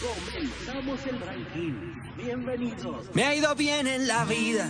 [0.00, 2.16] Comenzamos el ranking.
[2.16, 3.14] Bienvenidos.
[3.14, 4.68] Me ha ido bien en la vida,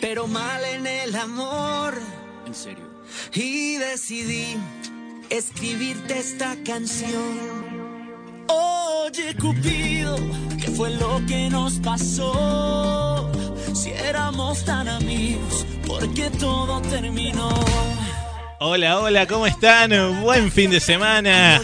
[0.00, 1.94] pero mal en el amor.
[2.46, 3.02] En serio.
[3.34, 4.56] Y decidí
[5.30, 7.58] escribirte esta canción.
[8.48, 10.16] Oye, Cupido,
[10.60, 13.30] ¿qué fue lo que nos pasó?
[13.74, 17.48] Si éramos tan amigos, ¿por qué todo terminó?
[18.60, 20.20] Hola, hola, ¿cómo están?
[20.20, 21.62] Buen fin de semana.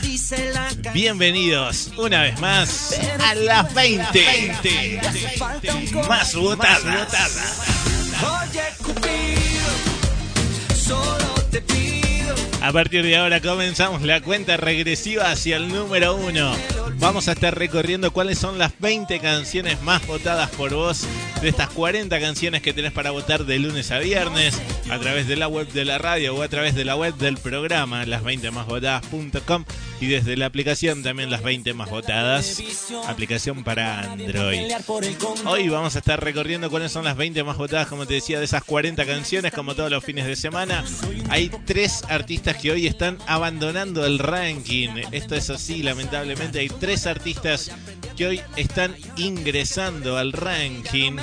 [0.93, 5.01] Bienvenidos una vez más a las 20.
[5.01, 7.61] hace falta un Más votadas.
[8.23, 12.35] Oye, Cupido, solo te pido.
[12.63, 16.55] A partir de ahora comenzamos la cuenta regresiva hacia el número uno.
[16.97, 21.07] Vamos a estar recorriendo cuáles son las 20 canciones más votadas por vos
[21.45, 24.59] de estas 40 canciones que tenés para votar de lunes a viernes
[24.89, 27.37] a través de la web de la radio o a través de la web del
[27.37, 29.67] programa las20másvotadas.com
[30.01, 32.63] y desde la aplicación también las 20 más votadas,
[33.07, 34.73] aplicación para Android.
[35.45, 38.47] Hoy vamos a estar recorriendo cuáles son las 20 más votadas, como te decía, de
[38.47, 40.83] esas 40 canciones, como todos los fines de semana.
[41.29, 44.91] Hay tres artistas que hoy están abandonando el ranking.
[45.13, 46.59] Esto es así, lamentablemente.
[46.59, 47.71] Hay tres artistas
[48.17, 51.17] que hoy están ingresando al ranking.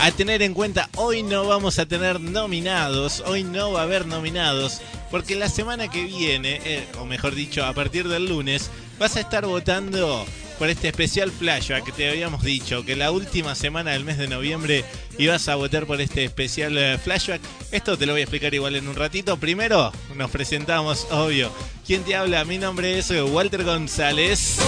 [0.00, 4.06] A tener en cuenta, hoy no vamos a tener nominados, hoy no va a haber
[4.06, 9.16] nominados, porque la semana que viene, eh, o mejor dicho, a partir del lunes, vas
[9.16, 10.24] a estar votando
[10.58, 14.28] por este especial flashback que te habíamos dicho, que la última semana del mes de
[14.28, 14.84] noviembre
[15.16, 17.40] ibas a votar por este especial eh, flashback.
[17.70, 19.36] Esto te lo voy a explicar igual en un ratito.
[19.38, 21.52] Primero, nos presentamos, obvio.
[21.86, 22.44] ¿Quién te habla?
[22.44, 24.58] Mi nombre es Walter González.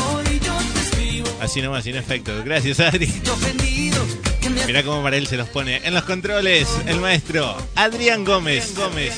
[1.40, 2.44] Así nomás, sin efectos.
[2.44, 3.12] Gracias, Adri.
[4.66, 5.80] Mirá cómo para él se los pone.
[5.84, 8.74] En los controles, el maestro Adrián Gómez.
[8.76, 9.14] Gómez.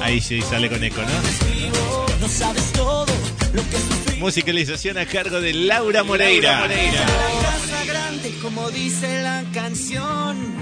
[0.00, 2.18] Ahí sí sale con eco, ¿no?
[2.20, 3.06] No sabes todo
[3.52, 3.81] lo que.
[4.22, 6.68] Musicalización a cargo de Laura Moreira.
[6.68, 10.54] La casa grande, como dice la canción.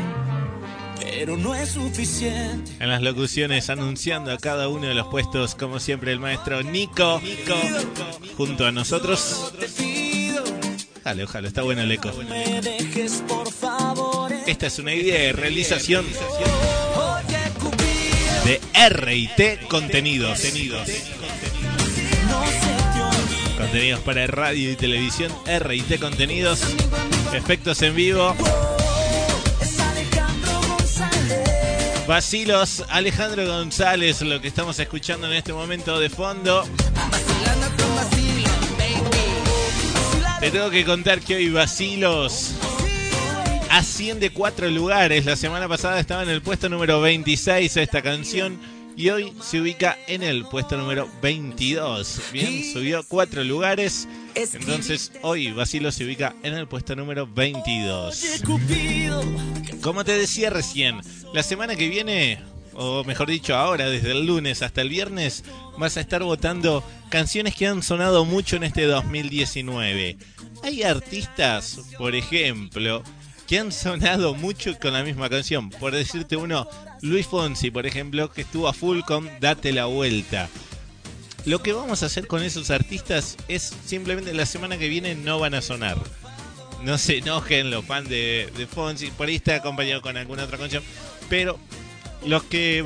[0.98, 2.72] Pero no es suficiente.
[2.80, 7.20] En las locuciones anunciando a cada uno de los puestos, como siempre, el maestro Nico.
[8.38, 9.52] Junto a nosotros.
[11.02, 12.12] Ojalá, ojalá, está bueno el eco.
[12.30, 14.32] me dejes por favor.
[14.46, 16.06] Esta es una idea de realización
[18.46, 20.42] de R&T Contenidos.
[20.46, 21.49] olvide.
[23.70, 26.60] Contenidos para radio y televisión, R&T Contenidos.
[27.32, 28.34] Efectos en vivo.
[32.08, 36.64] Vacilos, Alejandro González, lo que estamos escuchando en este momento de fondo.
[40.40, 42.56] Te tengo que contar que hoy Vacilos
[43.70, 45.24] asciende cuatro lugares.
[45.26, 49.96] La semana pasada estaba en el puesto número 26 esta canción y hoy se ubica
[50.08, 52.20] en el puesto número 22.
[52.34, 54.06] Bien, subió cuatro lugares.
[54.34, 58.22] Entonces hoy Vacilos se ubica en el puesto número 22.
[58.22, 59.24] Oye, Cupido,
[59.80, 61.00] Como te decía recién,
[61.32, 62.40] la semana que viene,
[62.74, 65.44] o mejor dicho ahora, desde el lunes hasta el viernes,
[65.78, 70.18] vas a estar votando canciones que han sonado mucho en este 2019.
[70.62, 73.02] Hay artistas, por ejemplo,
[73.50, 75.70] que han sonado mucho con la misma canción.
[75.70, 76.68] Por decirte uno,
[77.02, 80.48] Luis Fonsi, por ejemplo, que estuvo a full con Date la Vuelta.
[81.46, 85.40] Lo que vamos a hacer con esos artistas es simplemente la semana que viene no
[85.40, 85.98] van a sonar.
[86.84, 90.56] No se enojen los fans de, de Fonsi, por ahí está acompañado con alguna otra
[90.56, 90.84] canción.
[91.28, 91.58] Pero
[92.24, 92.84] los que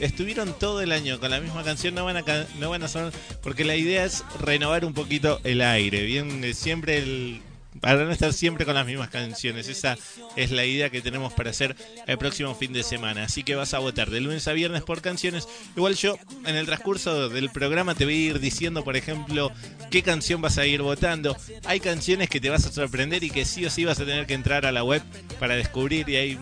[0.00, 2.24] estuvieron todo el año con la misma canción no van a,
[2.58, 6.04] no van a sonar porque la idea es renovar un poquito el aire.
[6.04, 7.42] Bien, siempre el.
[7.80, 9.68] Para no estar siempre con las mismas canciones.
[9.68, 9.96] Esa
[10.36, 13.24] es la idea que tenemos para hacer el próximo fin de semana.
[13.24, 15.48] Así que vas a votar de lunes a viernes por canciones.
[15.76, 19.52] Igual yo en el transcurso del programa te voy a ir diciendo, por ejemplo,
[19.90, 21.36] qué canción vas a ir votando.
[21.64, 24.26] Hay canciones que te vas a sorprender y que sí o sí vas a tener
[24.26, 25.02] que entrar a la web
[25.38, 26.38] para descubrir y hay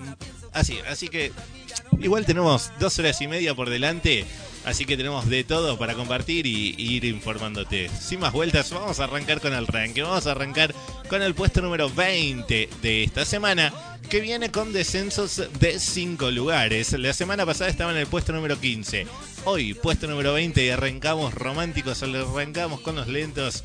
[0.53, 1.33] así, así que
[2.01, 4.25] igual tenemos dos horas y media por delante,
[4.65, 7.91] así que tenemos de todo para compartir y, y ir informándote.
[8.01, 10.03] Sin más vueltas, vamos a arrancar con el ranking.
[10.03, 10.75] Vamos a arrancar
[11.09, 13.73] con el puesto número 20 de esta semana,
[14.09, 16.93] que viene con descensos de 5 lugares.
[16.93, 19.07] La semana pasada estaba en el puesto número 15.
[19.45, 23.65] Hoy, puesto número 20 y arrancamos románticos, arrancamos con los lentos.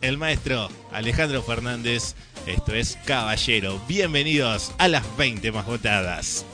[0.00, 2.14] El maestro Alejandro Fernández,
[2.46, 3.80] esto es Caballero.
[3.88, 6.44] Bienvenidos a las 20 más votadas.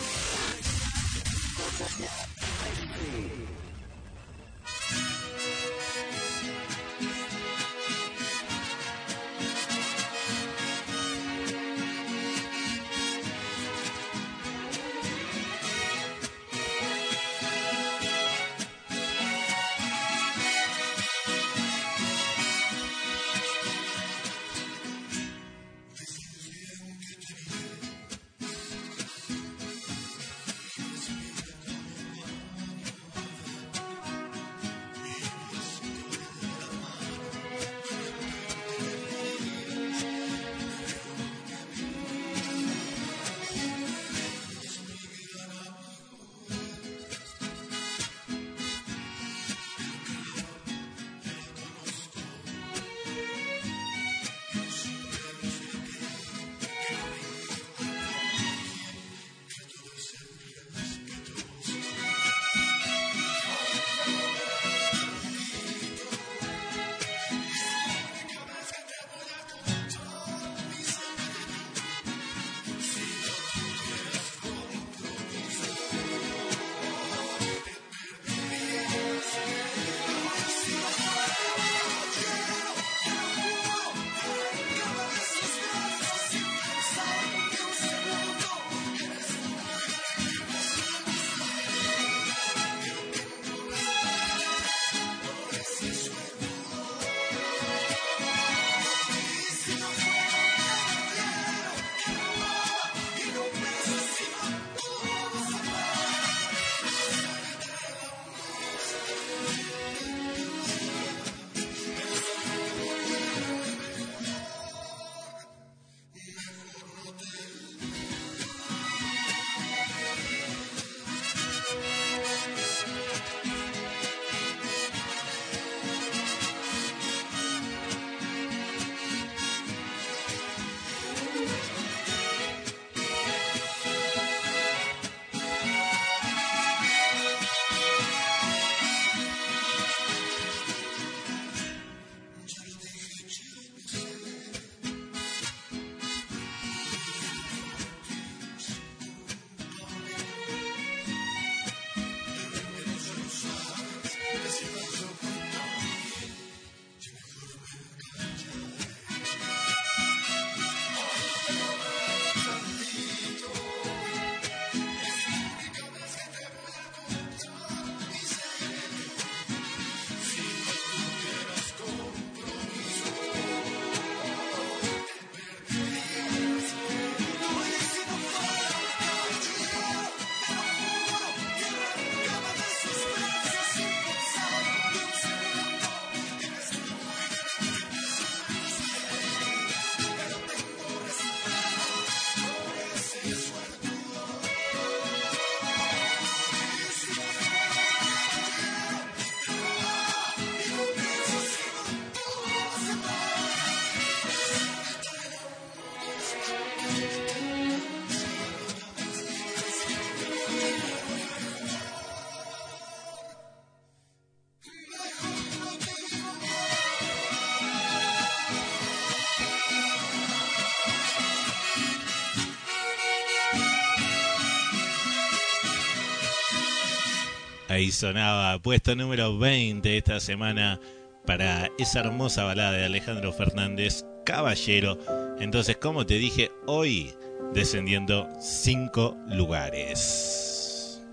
[227.85, 230.81] Ahí sonaba puesto número 20 esta semana
[231.27, 234.97] para esa hermosa balada de Alejandro Fernández, Caballero.
[235.39, 237.13] Entonces, como te dije, hoy
[237.53, 241.05] descendiendo 5 lugares.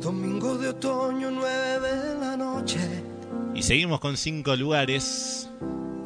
[0.00, 2.78] Domingo de otoño, 9 de la noche.
[3.52, 5.50] Y seguimos con 5 lugares.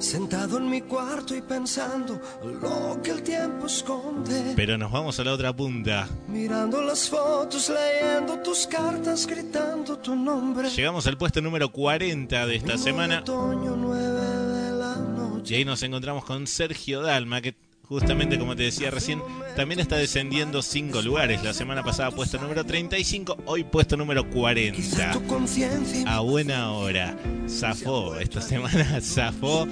[0.01, 4.55] Sentado en mi cuarto y pensando lo que el tiempo esconde.
[4.57, 6.09] Pero nos vamos a la otra punta.
[6.27, 10.71] Mirando las fotos, leyendo tus cartas, gritando tu nombre.
[10.71, 13.23] Llegamos al puesto número 40 de esta semana.
[15.45, 17.55] Y ahí nos encontramos con Sergio Dalma, que
[17.91, 19.21] justamente como te decía recién,
[19.57, 21.43] también está descendiendo 5 lugares.
[21.43, 25.13] La semana pasada puesto número 35, hoy puesto número 40.
[26.07, 27.17] A buena hora.
[27.49, 29.67] Zafó, esta semana zafó.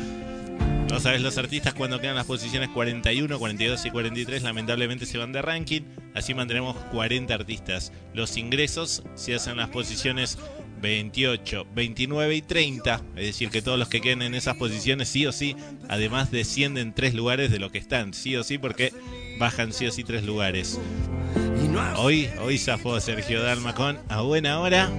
[0.90, 5.30] No sabes, los artistas cuando quedan las posiciones 41, 42 y 43 lamentablemente se van
[5.30, 5.82] de ranking.
[6.14, 7.92] Así mantenemos 40 artistas.
[8.14, 10.38] Los ingresos se hacen las posiciones
[10.80, 13.02] 28, 29 y 30.
[13.16, 15.56] Es decir, que todos los que queden en esas posiciones sí o sí,
[15.88, 18.14] además descienden tres lugares de lo que están.
[18.14, 18.92] Sí o sí, porque
[19.38, 20.78] bajan sí o sí tres lugares.
[21.96, 24.90] Hoy, hoy zafó Sergio Dalmacón a buena hora.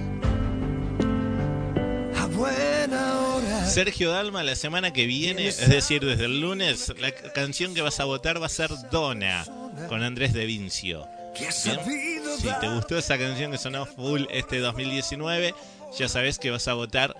[2.16, 3.66] A buena hora.
[3.66, 8.00] Sergio Dalma la semana que viene, es decir, desde el lunes, la canción que vas
[8.00, 9.44] a votar va a ser Dona,
[9.88, 11.06] con Andrés De Vincio.
[11.34, 15.54] Si te gustó esa canción que sonó full este 2019,
[15.96, 17.16] ya sabes que vas a votar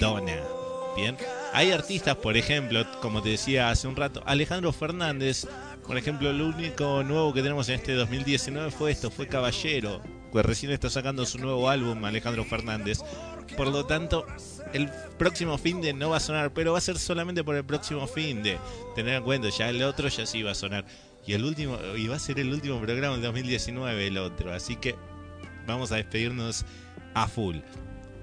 [0.00, 0.42] Dona.
[0.96, 1.16] Bien,
[1.52, 5.46] hay artistas, por ejemplo, como te decía hace un rato, Alejandro Fernández,
[5.86, 10.00] por ejemplo, lo único nuevo que tenemos en este 2019 fue esto, fue Caballero,
[10.32, 13.00] que recién está sacando su nuevo álbum Alejandro Fernández.
[13.56, 14.26] Por lo tanto,
[14.72, 17.64] el próximo fin de no va a sonar, pero va a ser solamente por el
[17.64, 18.58] próximo fin de.
[18.94, 20.84] Tener en cuenta, ya el otro ya sí va a sonar.
[21.26, 24.52] Y el último, y va a ser el último programa del 2019 el otro.
[24.52, 24.94] Así que
[25.66, 26.64] vamos a despedirnos
[27.14, 27.56] a full.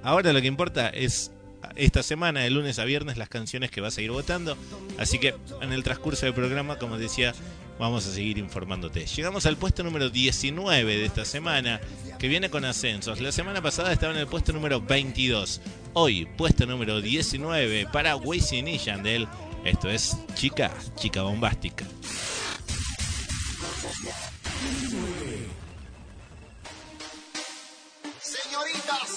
[0.04, 1.32] Ahora lo que importa es
[1.76, 4.58] esta semana, de lunes a viernes, las canciones que vas a ir votando.
[4.98, 7.34] Así que en el transcurso del programa, como decía,
[7.80, 9.06] vamos a seguir informándote.
[9.06, 11.82] Llegamos al puesto número 19 de esta semana,
[12.20, 13.20] que viene con ascensos.
[13.22, 15.62] La semana pasada estaba en el puesto número 22.
[15.94, 19.28] Hoy, puesto número 19 para Wisin y Yandel.
[19.66, 21.86] Esto es Chica, Chica Bombástica.
[28.22, 29.12] Señoritas,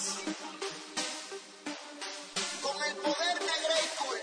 [2.63, 4.21] con el poder de Greycool.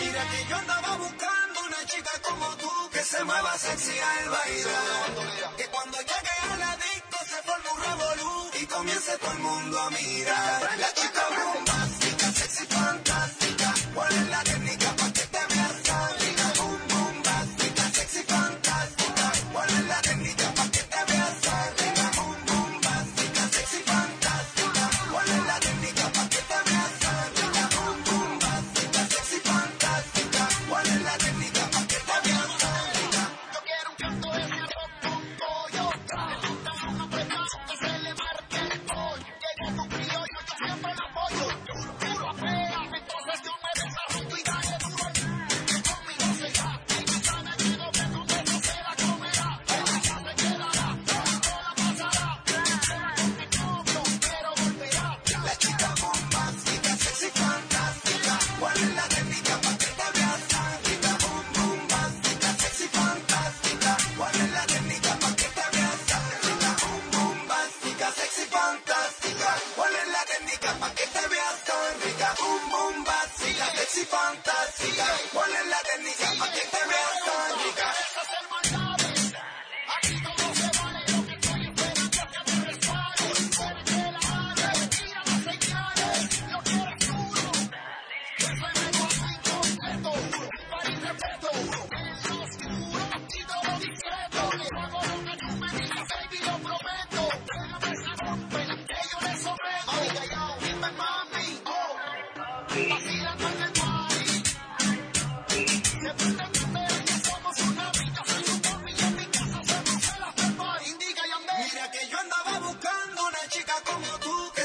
[0.00, 5.56] Mira que yo andaba buscando una chica como tú que se mueva sexy al bailar.
[5.58, 9.78] Que cuando llegue a la disco se forme un revolú y comience todo el mundo
[9.78, 10.78] a mirar.
[10.78, 13.11] La chica bombástica, sexy fantástica.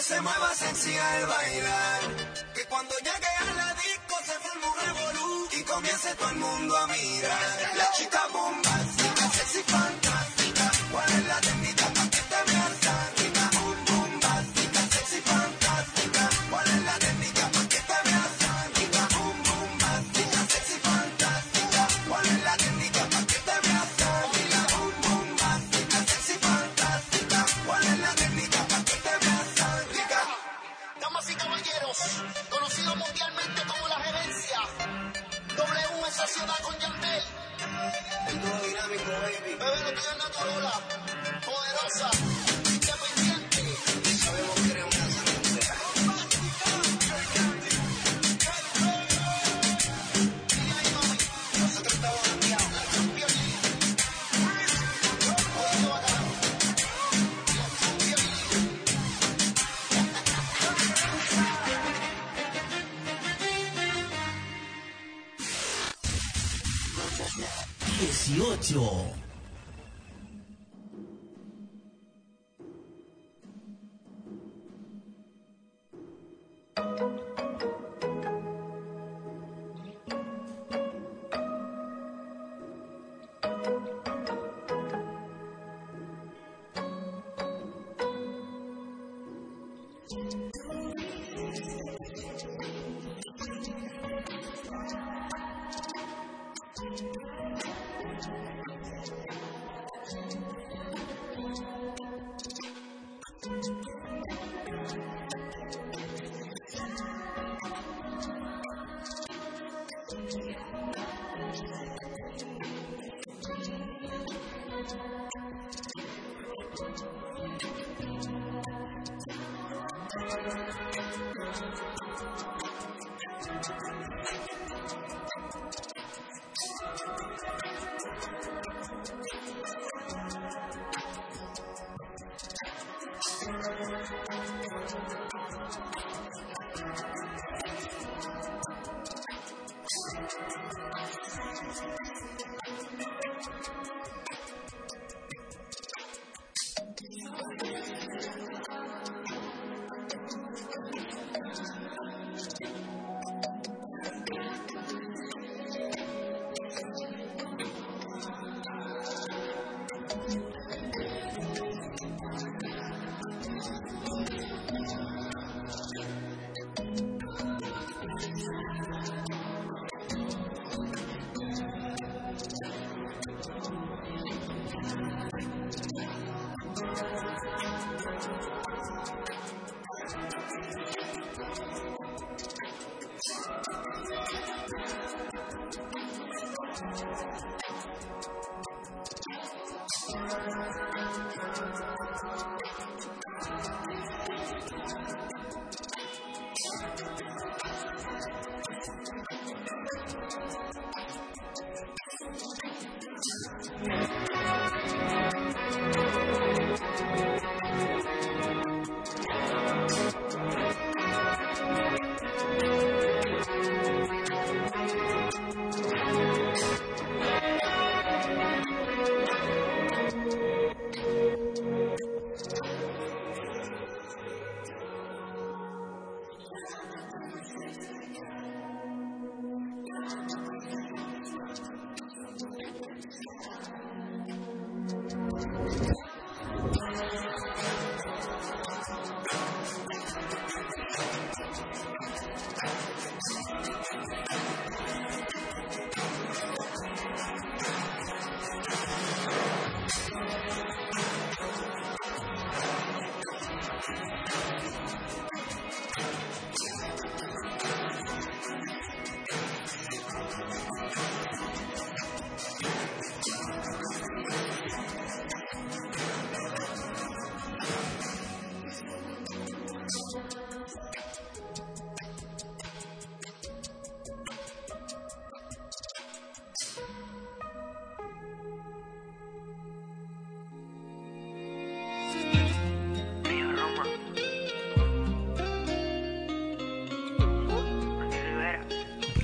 [0.07, 2.01] Se mueva sexy al bailar.
[2.55, 6.77] Que cuando llegue a la disco se forme un revolú y comience todo el mundo
[6.77, 7.73] a mirar.
[7.75, 8.96] La chica bombástica,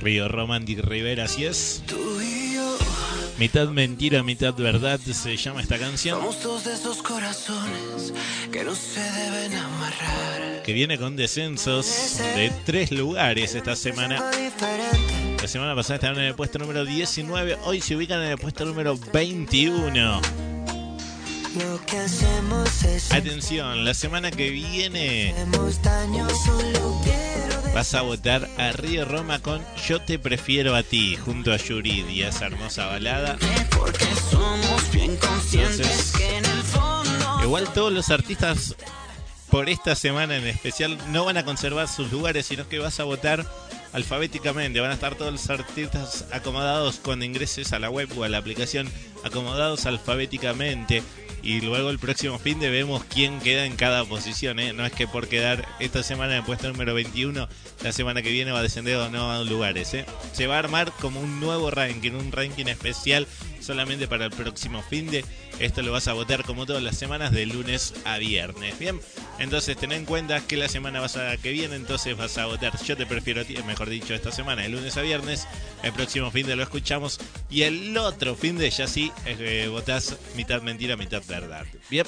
[0.04, 1.82] Río Romantic Rivera, así es.
[3.38, 6.18] Mitad mentira, mitad verdad se llama esta canción.
[6.20, 8.12] somos dos de esos corazones
[8.52, 10.62] que no se deben amarrar.
[10.62, 14.30] Que viene con descensos de tres lugares esta semana.
[15.40, 18.66] La semana pasada estaban en el puesto número 19, hoy se ubican en el puesto
[18.66, 20.20] número 21.
[21.56, 25.34] Lo que hacemos es Atención, la semana que viene
[27.74, 32.08] vas a votar a Río Roma con Yo te prefiero a ti, junto a Yurid
[32.08, 33.36] y esa hermosa balada.
[33.76, 38.76] porque somos bien conscientes Entonces, que en el fondo Igual todos los artistas
[39.50, 43.04] por esta semana en especial no van a conservar sus lugares, sino que vas a
[43.04, 43.44] votar
[43.94, 44.80] alfabéticamente.
[44.80, 48.38] Van a estar todos los artistas acomodados cuando ingreses a la web o a la
[48.38, 48.90] aplicación,
[49.24, 51.02] acomodados alfabéticamente.
[51.42, 54.58] Y luego el próximo fin de vemos quién queda en cada posición.
[54.58, 54.72] ¿eh?
[54.72, 57.48] No es que por quedar esta semana en el puesto número 21,
[57.82, 59.92] la semana que viene va a descender a lugares.
[59.92, 60.06] ¿eh?
[60.32, 63.26] Se va a armar como un nuevo ranking, un ranking especial
[63.60, 65.24] solamente para el próximo fin de.
[65.58, 68.78] Esto lo vas a votar como todas las semanas de lunes a viernes.
[68.78, 69.00] Bien,
[69.38, 72.72] entonces ten en cuenta que la semana vas a, que viene entonces vas a votar.
[72.84, 75.46] Yo te prefiero a ti, mejor dicho, esta semana, de lunes a viernes.
[75.82, 77.20] El próximo fin de lo escuchamos.
[77.50, 81.64] Y el otro fin de ya sí eh, votás mitad mentira, mitad verdad.
[81.90, 82.06] Bien.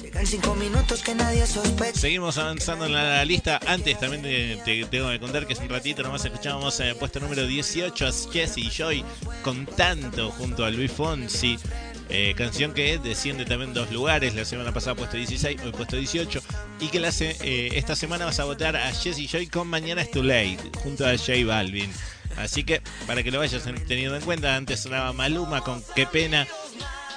[1.95, 3.59] Seguimos avanzando en la lista.
[3.65, 6.95] Antes también te, te tengo que contar que hace un ratito nomás escuchábamos en el
[6.95, 9.03] puesto número 18 a Jesse y Joy
[9.41, 11.57] con tanto junto a Luis Fonsi.
[12.09, 14.35] Eh, canción que desciende también dos lugares.
[14.35, 16.41] La semana pasada puesto 16, hoy puesto 18.
[16.79, 20.11] Y que la eh, esta semana vas a votar a Jesse Joy con Mañana es
[20.11, 21.91] Too Late, junto a J Balvin.
[22.37, 26.47] Así que para que lo vayas teniendo en cuenta, antes sonaba Maluma con Qué pena.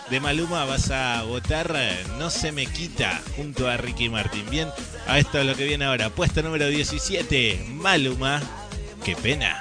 [0.08, 1.72] De Maluma vas a votar
[2.18, 4.48] No se me quita junto a Ricky Martin.
[4.50, 4.68] Bien,
[5.06, 6.10] a esto es lo que viene ahora.
[6.10, 8.42] Puesto número 17, Maluma.
[9.04, 9.60] Qué pena.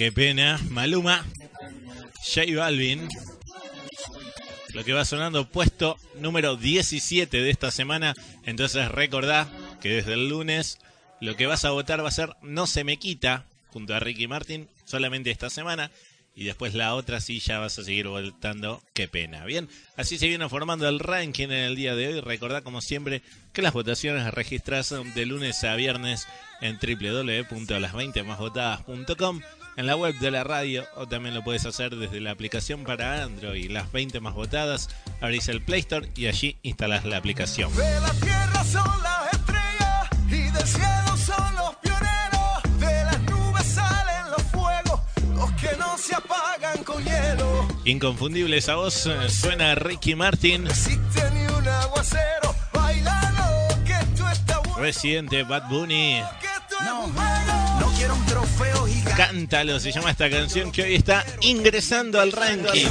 [0.00, 0.58] Qué pena.
[0.70, 1.22] Maluma.
[2.24, 3.06] J Balvin.
[4.72, 8.14] Lo que va sonando puesto número 17 de esta semana.
[8.46, 10.78] Entonces recordá que desde el lunes
[11.20, 14.26] lo que vas a votar va a ser No se me quita junto a Ricky
[14.26, 15.90] Martin solamente esta semana.
[16.34, 18.82] Y después la otra sí ya vas a seguir votando.
[18.94, 19.44] Qué pena.
[19.44, 22.20] Bien, así se viene formando el ranking en el día de hoy.
[22.20, 23.20] Recordá como siempre
[23.52, 26.26] que las votaciones las registras de lunes a viernes
[26.62, 29.42] en www.las20másvotadas.com
[29.80, 33.24] en la web de la radio o también lo puedes hacer desde la aplicación para
[33.24, 33.70] Android.
[33.70, 34.90] Las 20 más votadas,
[35.22, 37.74] abrís el Play Store y allí instalás la aplicación.
[37.74, 42.78] De la tierra son las estrellas y del cielo son los pioneros.
[42.78, 45.00] De las nubes salen los fuegos,
[45.34, 47.66] los que no se apagan con hielo.
[47.86, 52.54] Inconfundible esa voz, eh, suena Ricky Martin, existe ni un aguacero.
[52.74, 54.78] Bailalo, que esto está bueno.
[54.78, 56.20] residente Bad Bunny.
[56.84, 57.06] No
[59.16, 62.86] Cántalo, se llama esta canción que hoy está ingresando al ranking.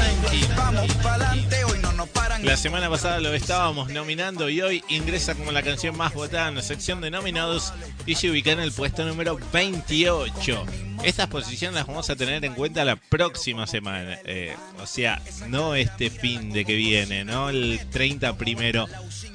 [2.44, 6.56] La semana pasada lo estábamos nominando y hoy ingresa como la canción más votada en
[6.56, 7.74] la sección de nominados
[8.06, 10.66] y se ubica en el puesto número 28.
[11.04, 14.18] Estas posiciones las vamos a tener en cuenta la próxima semana.
[14.26, 18.88] eh, o sea, no este fin de que viene, no el 30 primero,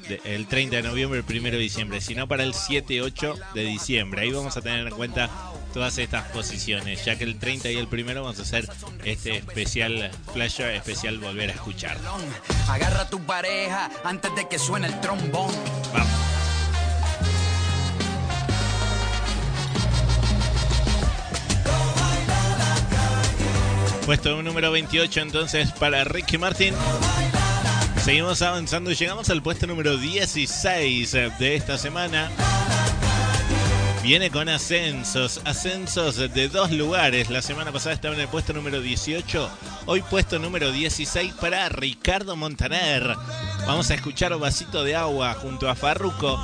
[0.07, 4.21] de- el 30 de noviembre, el primero de diciembre, sino para el 7-8 de diciembre.
[4.21, 5.29] Ahí vamos a tener en cuenta
[5.75, 8.65] todas estas posiciones, ya que el 30 y el primero vamos a hacer
[9.03, 11.97] este especial flash, especial volver a escuchar.
[12.69, 15.53] Agarra a tu pareja antes de que suene el trombón.
[15.91, 16.07] Vamos.
[24.05, 26.73] Puesto número 28 entonces para Ricky Martin.
[28.01, 32.31] Seguimos avanzando y llegamos al puesto número 16 de esta semana.
[34.05, 37.31] Viene con ascensos, ascensos de dos lugares.
[37.31, 39.49] La semana pasada estaba en el puesto número 18,
[39.87, 43.15] hoy puesto número 16 para Ricardo Montaner.
[43.65, 46.39] Vamos a escuchar Vasito de Agua junto a Farruco.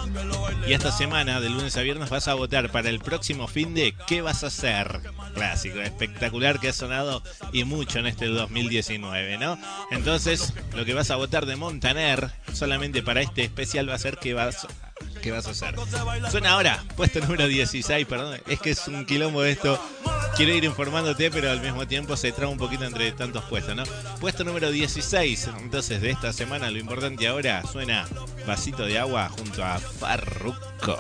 [0.68, 3.94] Y esta semana, de lunes a viernes, vas a votar para el próximo fin de
[4.08, 5.00] ¿Qué vas a hacer?
[5.36, 7.22] Clásico, espectacular que ha sonado
[7.54, 9.60] y mucho en este 2019, ¿no?
[9.92, 14.18] Entonces, lo que vas a votar de Montaner solamente para este especial va a ser
[14.18, 14.66] ¿Qué vas
[15.22, 15.76] ¿Qué vas a hacer?
[16.32, 18.40] Suena ahora, puesto número 16, perdón.
[18.48, 19.80] Es que es un quilombo esto.
[20.36, 23.84] Quiero ir informándote, pero al mismo tiempo se traba un poquito entre tantos puestos, ¿no?
[24.20, 28.08] Puesto número 16, entonces de esta semana, lo importante ahora suena
[28.48, 30.98] Vasito de Agua junto a Farruco.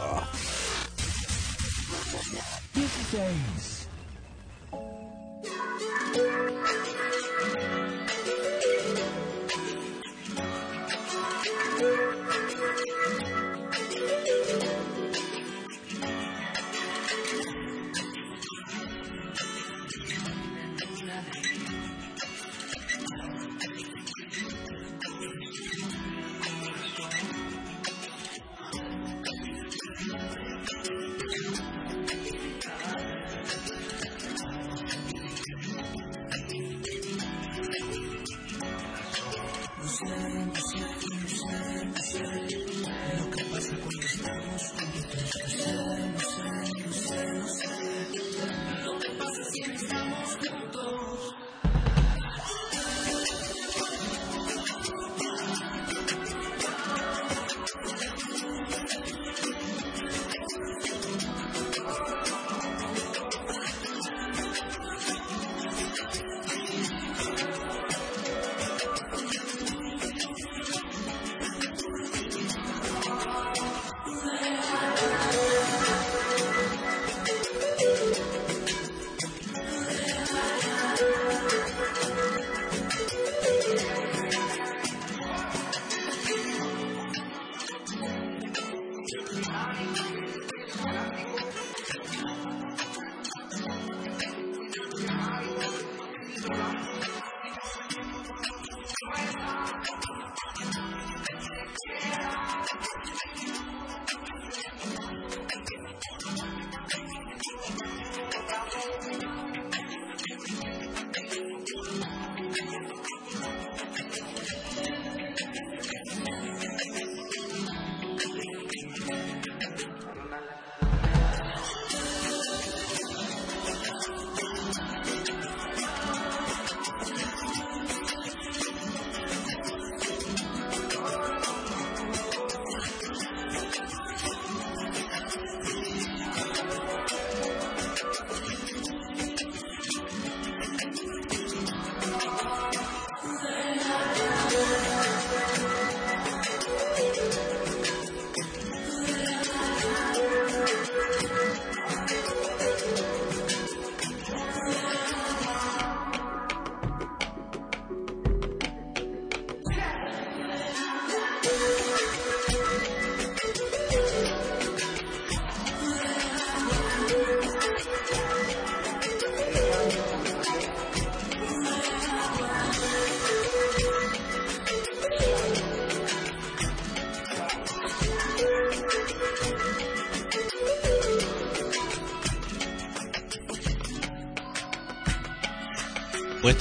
[2.73, 3.71] 16.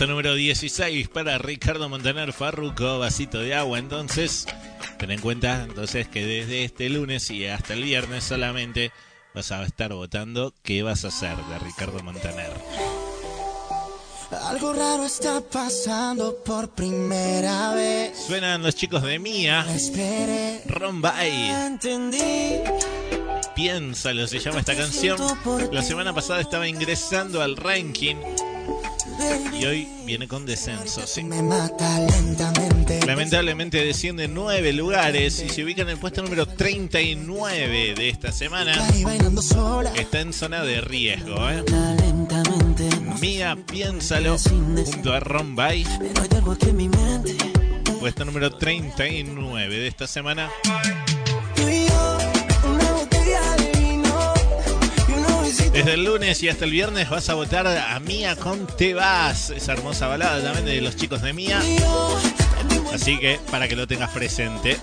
[0.01, 3.79] Puesto número 16 para Ricardo Montaner Farruco, vasito de agua.
[3.79, 4.47] Entonces,
[4.99, 8.93] ten en cuenta entonces que desde este lunes y hasta el viernes solamente
[9.35, 12.51] vas a estar votando qué vas a hacer de Ricardo Montaner.
[14.45, 18.17] Algo raro está pasando por primera vez.
[18.27, 21.51] Suenan los chicos de Mía, Esperé, Rombay.
[21.51, 22.63] entendí.
[23.55, 25.19] Piénsalo, se llama esta canción.
[25.73, 28.17] La semana pasada estaba ingresando al ranking
[29.61, 31.07] y hoy viene con descenso.
[31.07, 31.23] sí.
[31.23, 33.01] Me mata lentamente.
[33.07, 38.73] Lamentablemente desciende nueve lugares y se ubica en el puesto número 39 de esta semana.
[39.95, 41.65] Está en zona de riesgo, ¿eh?
[43.21, 45.85] Mía, piénsalo, junto a Rombay.
[48.01, 50.51] Puesto número 39 de esta semana.
[55.81, 59.49] Desde el lunes y hasta el viernes vas a votar a Mía con Te Vas.
[59.49, 61.59] Esa hermosa balada también de los chicos de Mía.
[62.93, 64.79] Así que para que lo tengas presente.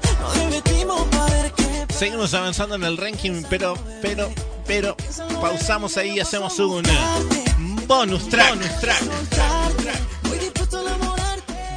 [1.90, 4.32] Seguimos avanzando en el ranking, pero, pero,
[4.66, 4.98] pero,
[5.40, 6.82] pausamos ahí y hacemos un
[7.86, 8.56] bonus track.
[8.56, 9.04] Bonus track.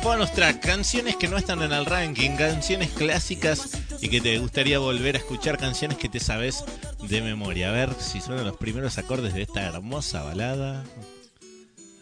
[0.02, 0.61] Bonus track.
[0.61, 5.18] Canciones que no están en el ranking, canciones clásicas y que te gustaría volver a
[5.18, 6.64] escuchar, canciones que te sabes
[7.08, 7.68] de memoria.
[7.68, 10.84] A ver si suenan los primeros acordes de esta hermosa balada.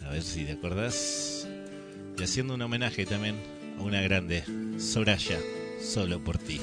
[0.04, 1.46] A ver si te acordás.
[2.16, 3.36] Y haciendo un homenaje también
[3.78, 4.44] a una grande,
[4.78, 5.38] Soraya,
[5.80, 6.60] solo por ti.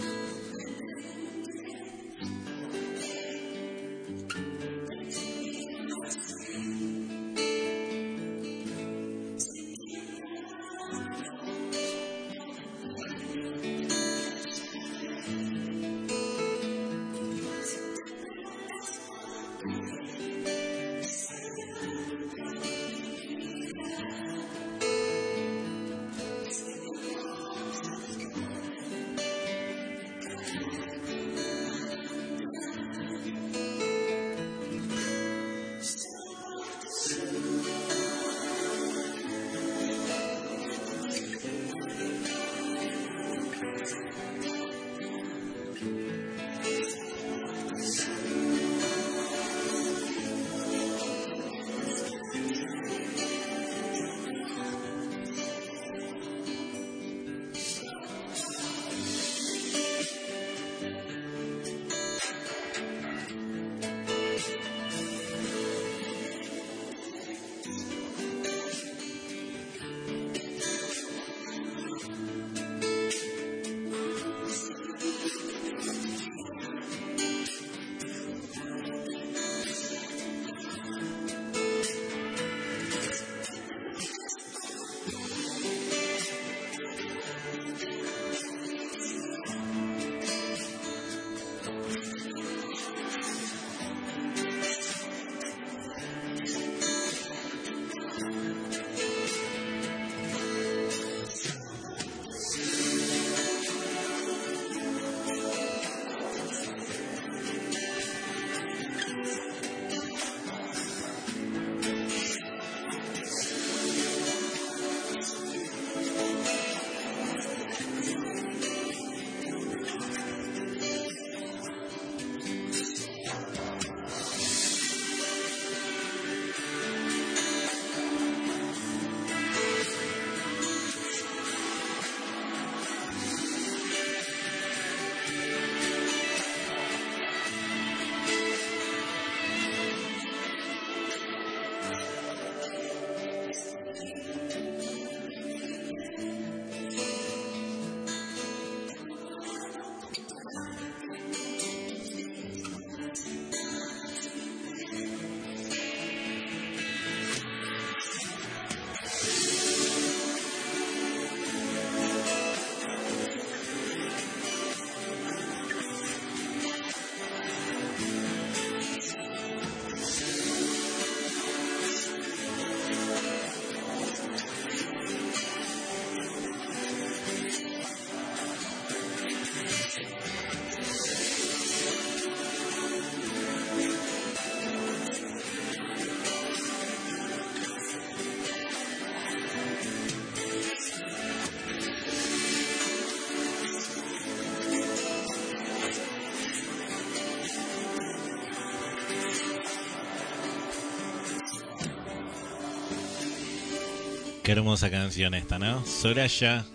[204.56, 205.86] Hermosa canción esta, ¿no?
[205.86, 206.66] Soraya,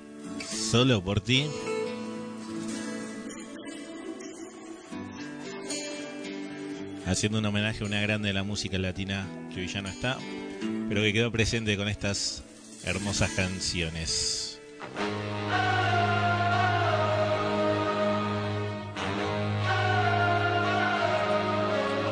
[0.71, 1.47] solo por ti.
[7.07, 10.19] Haciendo un homenaje a una grande de la música latina que ya no está,
[10.89, 12.43] pero que quedó presente con estas
[12.85, 14.61] hermosas canciones.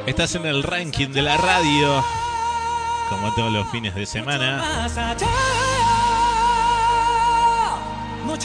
[0.07, 2.03] Estás en el ranking de la radio,
[3.11, 4.89] como todos los fines de semana.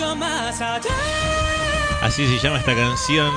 [0.03, 0.91] Más allá, mucho más allá.
[2.01, 3.31] Así se llama esta canción.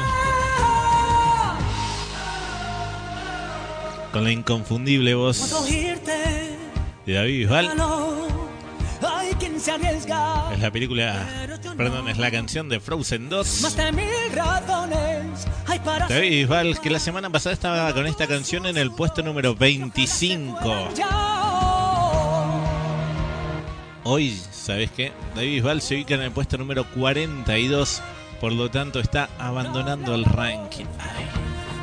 [4.13, 5.67] Con la inconfundible voz
[7.07, 7.77] de David Bisbal.
[9.71, 10.53] arriesga.
[10.53, 11.27] Es la película,
[11.77, 13.61] perdón, es la canción de Frozen 2.
[13.63, 18.27] Más de mil razones hay para David Bisbal, que la semana pasada estaba con esta
[18.27, 20.91] canción en el puesto número 25.
[20.95, 21.37] ya.
[24.05, 25.13] Hoy, ¿sabes qué?
[25.35, 28.03] David Bisbal se ubica en el puesto número 42.
[28.41, 30.85] Por lo tanto, está abandonando el ranking.
[30.99, 31.27] Ay,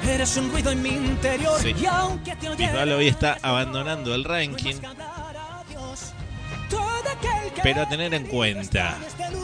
[0.10, 1.74] Eres un ruido en mi interior Sí.
[1.82, 4.76] y aunque te oyera, Bisbal hoy está abandonando el ranking.
[7.62, 8.98] Pero a tener en cuenta,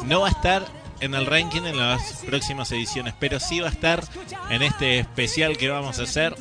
[0.04, 0.66] no va a estar
[1.00, 4.04] en el ranking en las próximas ediciones, pero sí va a estar
[4.50, 6.36] en este especial que vamos a hacer.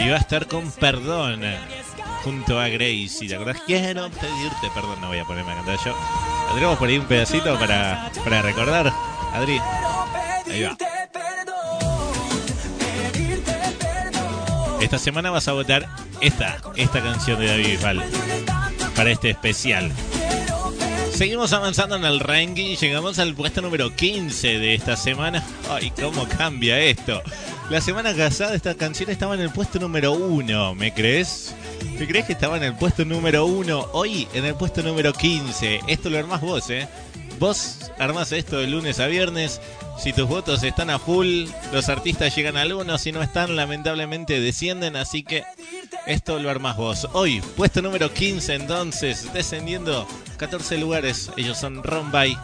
[0.00, 1.42] y va a estar con Perdón
[2.24, 3.28] junto a Gracie.
[3.28, 3.60] ¿Te acordás?
[3.66, 5.00] Quiero pedirte perdón.
[5.00, 5.94] No voy a ponerme a cantar yo.
[6.48, 8.92] Tendremos por ahí un pedacito para, para recordar.
[9.32, 9.60] Adri,
[10.50, 10.76] Ahí va.
[14.80, 15.88] Esta semana vas a votar
[16.20, 18.04] esta, esta canción de David Bisbal
[18.96, 19.92] para este especial.
[21.12, 25.44] Seguimos avanzando en el ranking, llegamos al puesto número 15 de esta semana.
[25.70, 27.22] Ay, cómo cambia esto.
[27.72, 31.54] La semana pasada esta canción estaba en el puesto número 1, ¿me crees?
[31.98, 33.88] ¿Me crees que estaba en el puesto número 1?
[33.94, 35.80] Hoy en el puesto número 15.
[35.86, 36.86] Esto lo armás vos, ¿eh?
[37.38, 39.58] Vos armás esto de lunes a viernes.
[39.98, 42.98] Si tus votos están a full, los artistas llegan al 1.
[42.98, 44.94] Si no están, lamentablemente descienden.
[44.94, 45.42] Así que
[46.06, 47.08] esto lo armás vos.
[47.14, 50.06] Hoy, puesto número 15, entonces, descendiendo
[50.36, 51.30] 14 lugares.
[51.38, 52.36] Ellos son Rombay,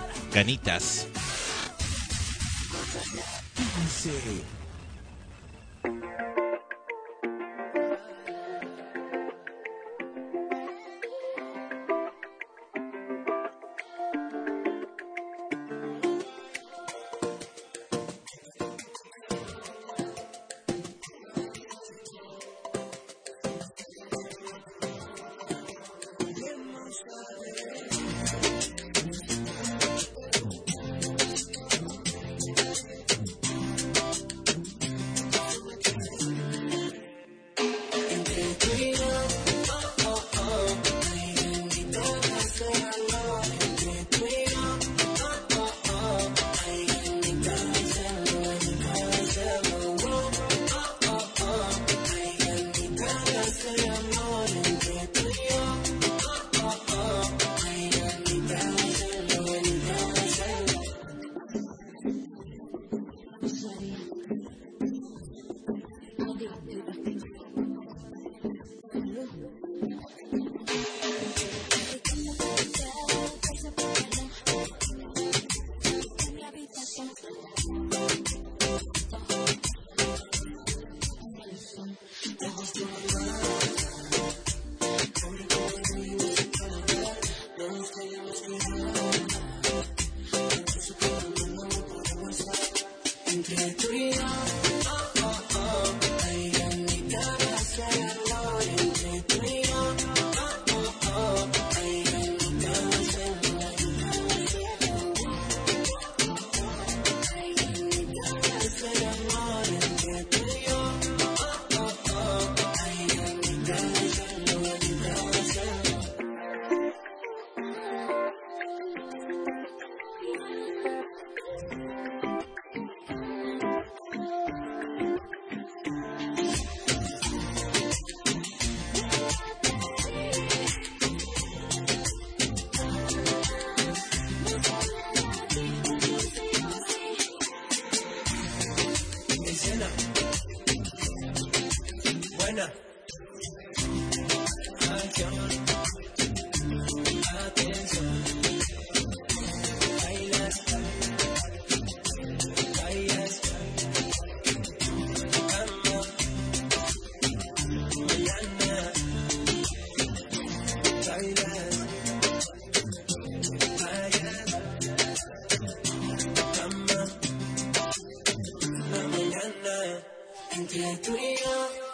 [170.59, 170.99] Ganitas.
[171.07, 171.88] 14.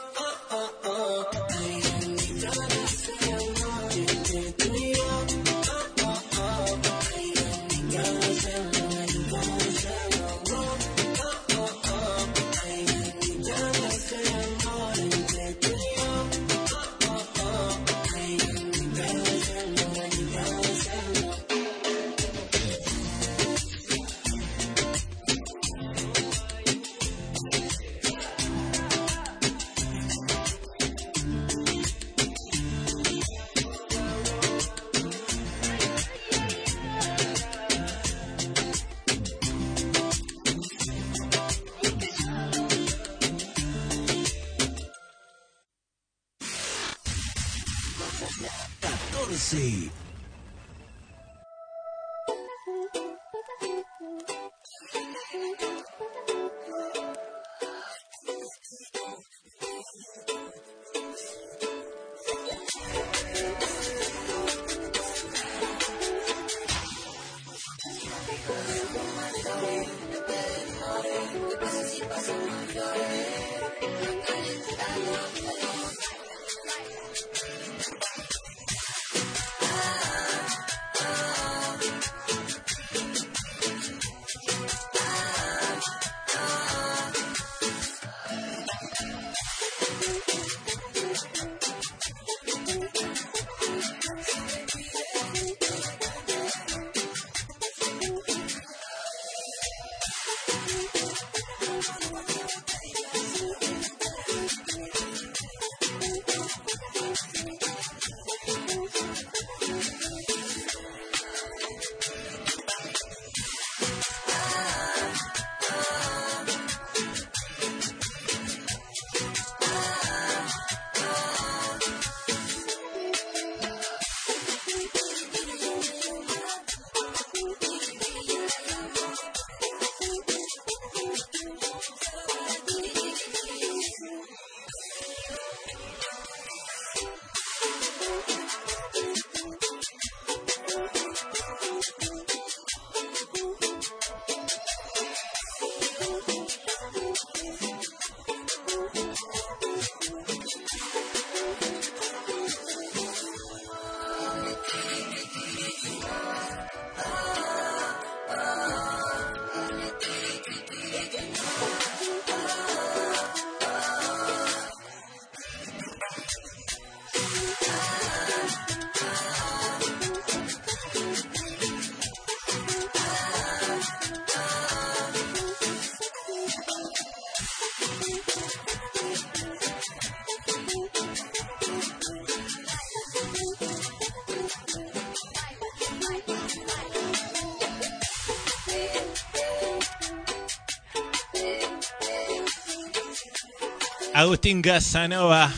[194.25, 195.53] Agustín Casanova.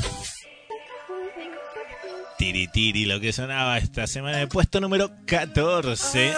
[2.36, 6.34] Tiri tiri lo que sonaba esta semana de puesto número 14.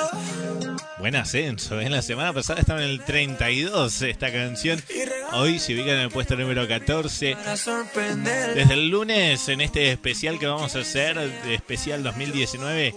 [0.98, 1.88] Buen ascenso, ¿eh?
[1.88, 4.78] La semana pasada estaba en el 32 esta canción.
[5.32, 7.34] Hoy se ubica en el puesto número 14.
[8.54, 12.94] Desde el lunes, en este especial que vamos a hacer, de especial 2019,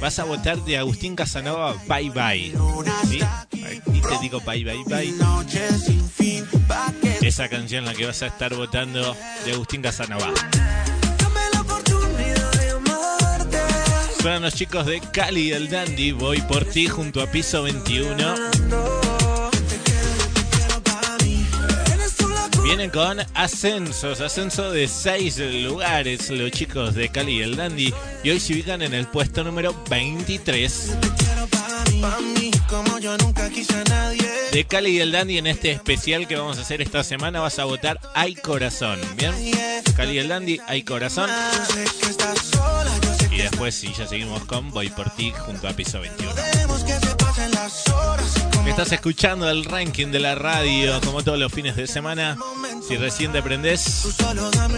[0.00, 2.54] vas a votar de Agustín Casanova Bye Bye.
[3.06, 3.20] ¿Sí?
[3.20, 6.21] Aquí te digo Bye Bye Bye.
[7.22, 10.32] Esa canción la que vas a estar votando de Agustín Casanova.
[14.20, 16.10] Suenan los chicos de Cali y el Dandy.
[16.10, 18.34] Voy por ti junto a piso 21.
[22.64, 27.94] Vienen con ascensos, ascenso de 6 lugares los chicos de Cali y el Dandy.
[28.24, 30.96] Y hoy se ubican en el puesto número 23.
[34.52, 37.58] De Cali y el Dandy en este especial que vamos a hacer esta semana vas
[37.58, 39.00] a votar Hay Corazón.
[39.16, 39.32] ¿Bien?
[39.96, 41.30] Cali y el Dandy, Hay Corazón.
[43.30, 46.32] Y después sí, ya seguimos con Voy por ti junto a piso 21.
[48.66, 52.36] Estás escuchando el ranking de la radio como todos los fines de semana.
[52.86, 54.16] Si recién te prendés,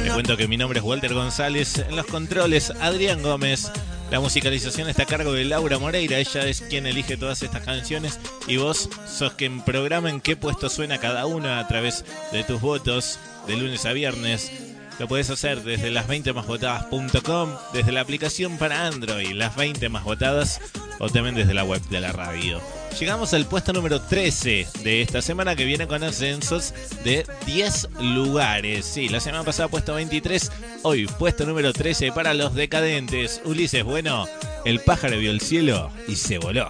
[0.05, 1.79] te cuento que mi nombre es Walter González.
[1.79, 3.71] En los controles, Adrián Gómez.
[4.15, 6.21] La musicalización está a cargo de Laura Moreira.
[6.21, 8.21] Ella es quien elige todas estas canciones.
[8.47, 12.61] Y vos sos quien programa en qué puesto suena cada una a través de tus
[12.61, 14.53] votos de lunes a viernes.
[14.99, 19.89] Lo puedes hacer desde las 20 más votadas.com, desde la aplicación para Android, las 20
[19.89, 20.61] más votadas,
[21.01, 22.61] o también desde la web de la radio.
[22.99, 26.73] Llegamos al puesto número 13 de esta semana que viene con ascensos
[27.03, 28.87] de 10 lugares.
[28.87, 33.43] Sí, la semana pasada puesto 23, hoy puesto número 13 para los decadentes.
[33.45, 34.27] Ulises, bueno,
[34.65, 36.69] el pájaro vio el cielo y se voló.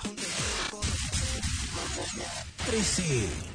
[2.71, 3.54] 13.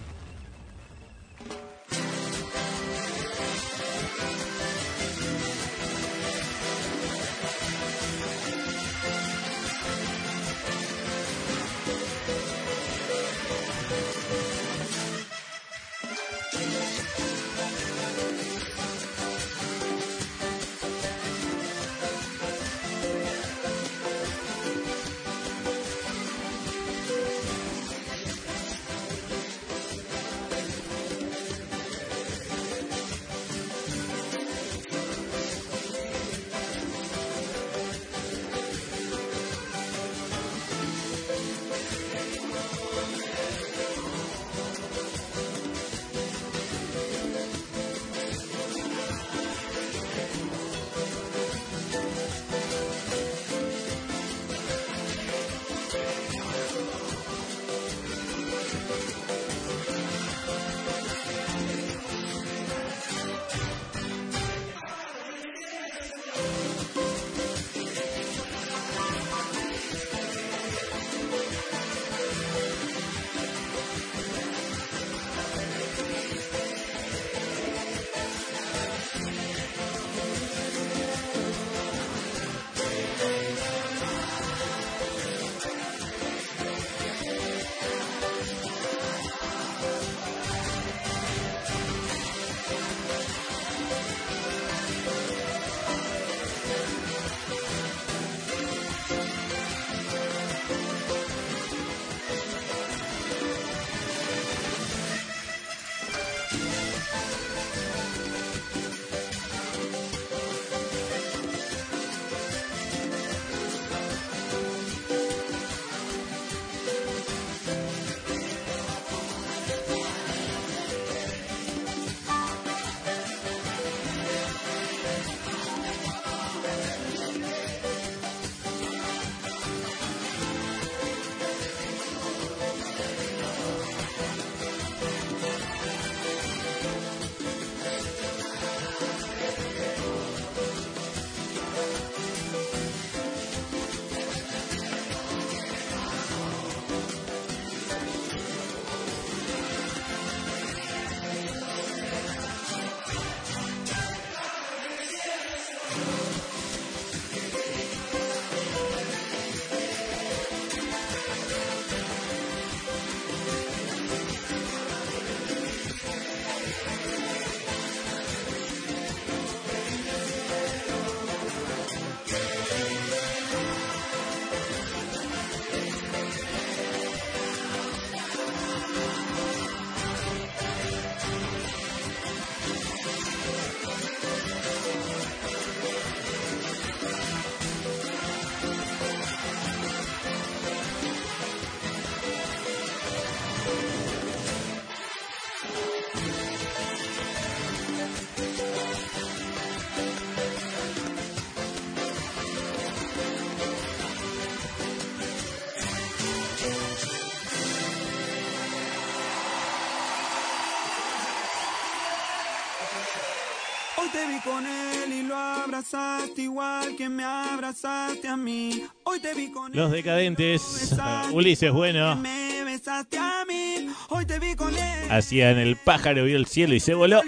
[214.19, 218.83] Te vi con él y lo abrazaste igual que me abrazaste a mí.
[219.03, 220.93] Hoy te vi con Los decadentes,
[221.31, 223.87] Ulises, bueno, Me besaste a mí.
[224.09, 225.11] Hoy te vi con él.
[225.11, 227.21] hacían el pájaro vio el cielo y se voló.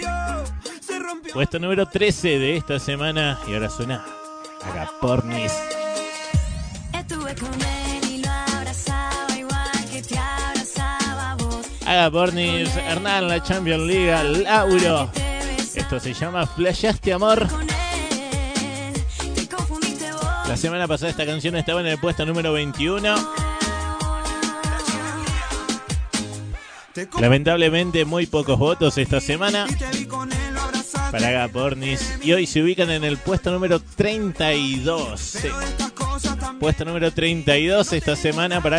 [0.82, 1.34] Se rompió.
[1.34, 4.06] Puesto número 13 de esta semana y ahora suena
[4.64, 5.54] Agapornis.
[6.94, 11.66] Estuve con él y lo abrazaba igual que te abrazaba vos.
[11.86, 15.10] Agapornis, Hernán, la Champions League, Lauro.
[15.76, 17.48] Esto se llama Flashaste Amor.
[20.48, 23.16] La semana pasada esta canción estaba en el puesto número 21.
[26.94, 29.66] Te co- Lamentablemente muy pocos votos esta semana
[31.12, 32.18] para Agapornis.
[32.22, 35.20] Y hoy se ubican en el puesto número 32.
[35.20, 38.78] Sí, Pero estas cosas también Puesto número 32 esta semana para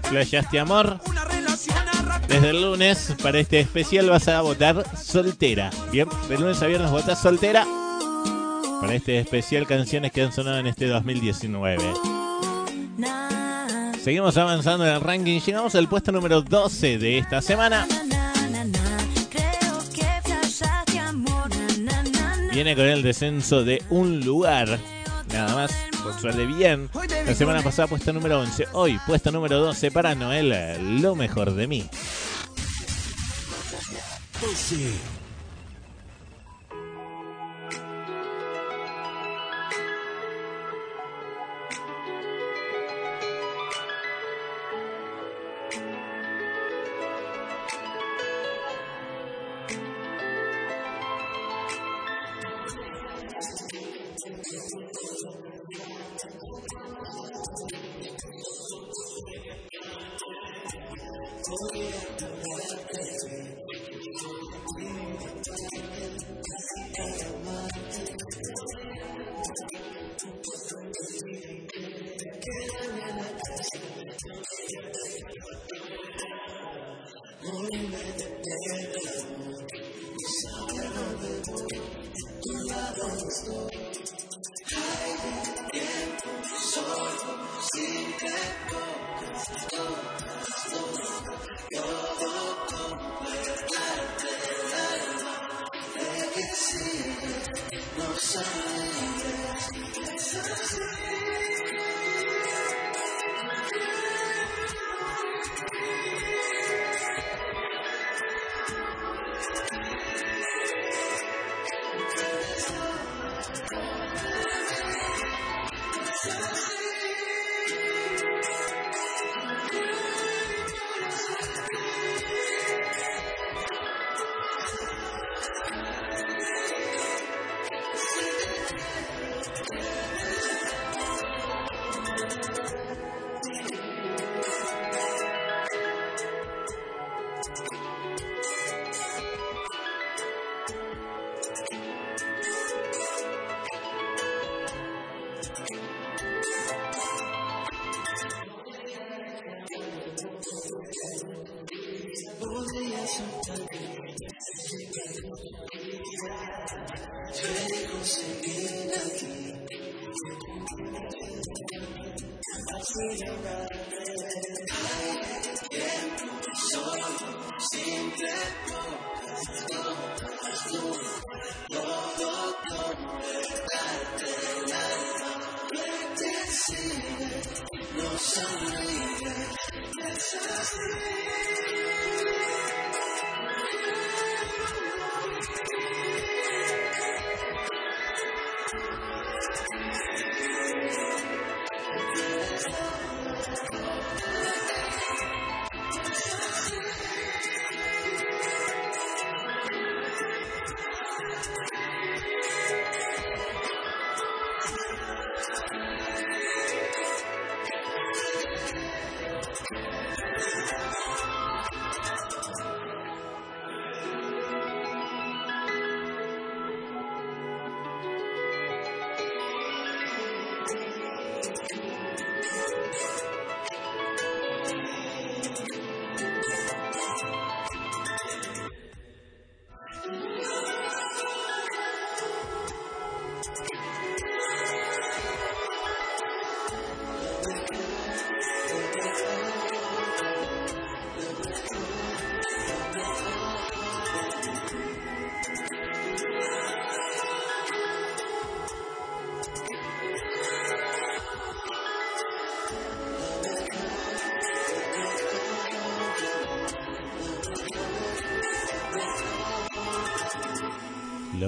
[0.00, 1.00] que Flashaste Amor.
[2.28, 5.70] Desde el lunes, para este especial, vas a votar soltera.
[5.90, 7.66] Bien, de lunes a viernes votás soltera.
[8.80, 11.82] Para este especial, canciones que han sonado en este 2019.
[14.02, 15.40] Seguimos avanzando en el ranking.
[15.40, 17.86] Llegamos al puesto número 12 de esta semana.
[22.52, 24.78] Viene con el descenso de un lugar.
[25.32, 25.72] Nada más,
[26.02, 26.88] por suerte bien.
[27.26, 28.68] La semana pasada puesto número 11.
[28.72, 31.00] Hoy puesto número 12 para Noel.
[31.02, 31.88] Lo mejor de mí.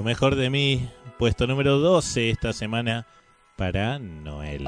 [0.01, 0.89] Lo mejor de mí,
[1.19, 3.07] puesto número 12 esta semana
[3.55, 4.67] para Noel.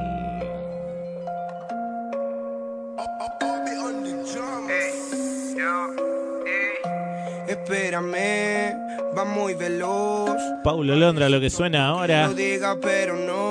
[7.48, 8.76] Espérame,
[9.16, 10.36] va muy veloz.
[10.62, 12.26] Paulo Londra, lo que suena ahora.
[12.26, 13.41] Lo diga, pero no.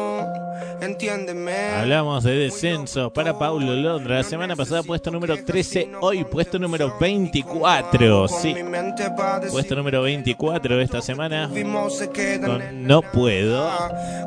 [1.02, 1.70] Entiéndeme.
[1.80, 4.18] Hablamos de descenso para Paulo Londra.
[4.18, 8.28] La semana pasada puesto número 13, hoy puesto número 24.
[8.28, 8.56] Sí,
[9.49, 11.49] puesto número 24 de esta semana.
[11.49, 13.68] Con No Puedo.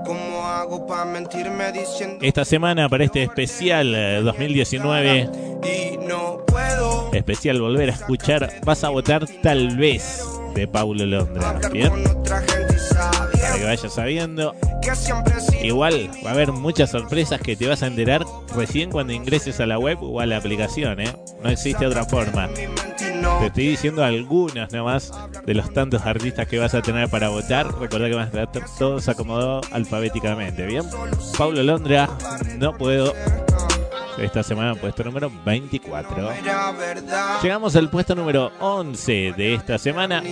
[0.05, 5.31] ¿Cómo hago para mentirme diciendo Esta semana para este especial eh, 2019,
[5.63, 11.61] y no puedo especial volver a escuchar, vas a votar tal vez de Paulo Londra.
[11.73, 11.93] Bien.
[12.25, 12.45] Para
[13.57, 14.55] que vayas sabiendo.
[15.63, 18.25] Igual va a haber muchas sorpresas que te vas a enterar
[18.55, 21.13] recién cuando ingreses a la web o a la aplicación, ¿eh?
[21.43, 22.49] No existe otra forma.
[23.41, 25.13] Te estoy diciendo algunas nomás
[25.47, 27.67] de los tantos artistas que vas a tener para votar.
[27.79, 30.85] Recordá que van a estar todos acomodados alfabéticamente, ¿bien?
[31.39, 32.09] Pablo Londra,
[32.59, 33.15] no puedo.
[34.19, 36.33] Esta semana puesto número 24.
[36.33, 37.43] era verdad.
[37.43, 40.23] Llegamos al puesto número 11 de esta semana.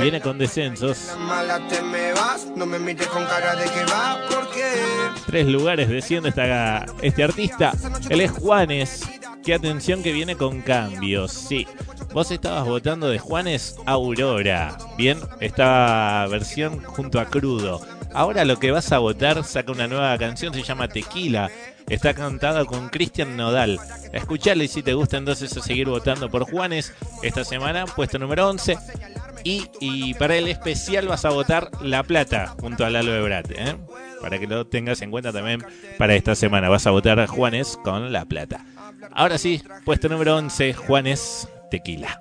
[0.00, 1.14] Viene con descensos.
[5.26, 7.72] Tres lugares desciende esta, este artista.
[8.08, 9.02] Él es Juanes.
[9.44, 11.32] Qué atención que viene con cambios.
[11.32, 11.66] Sí.
[12.12, 14.76] Vos estabas votando de Juanes Aurora.
[14.96, 17.80] Bien, esta versión junto a Crudo.
[18.14, 21.50] Ahora lo que vas a votar saca una nueva canción, se llama Tequila.
[21.88, 23.78] Está cantada con Cristian Nodal.
[24.12, 26.92] Escuchale y si te gusta entonces a seguir votando por Juanes.
[27.22, 28.76] Esta semana, puesto número 11.
[29.44, 33.76] Y, y para el especial vas a votar La Plata junto a Lalo Ebrat, ¿eh?
[34.20, 35.64] Para que lo tengas en cuenta también
[35.98, 36.68] para esta semana.
[36.68, 38.64] Vas a votar a Juanes con La Plata.
[39.12, 42.18] Ahora sí, puesto número 11, Juanes Tequila.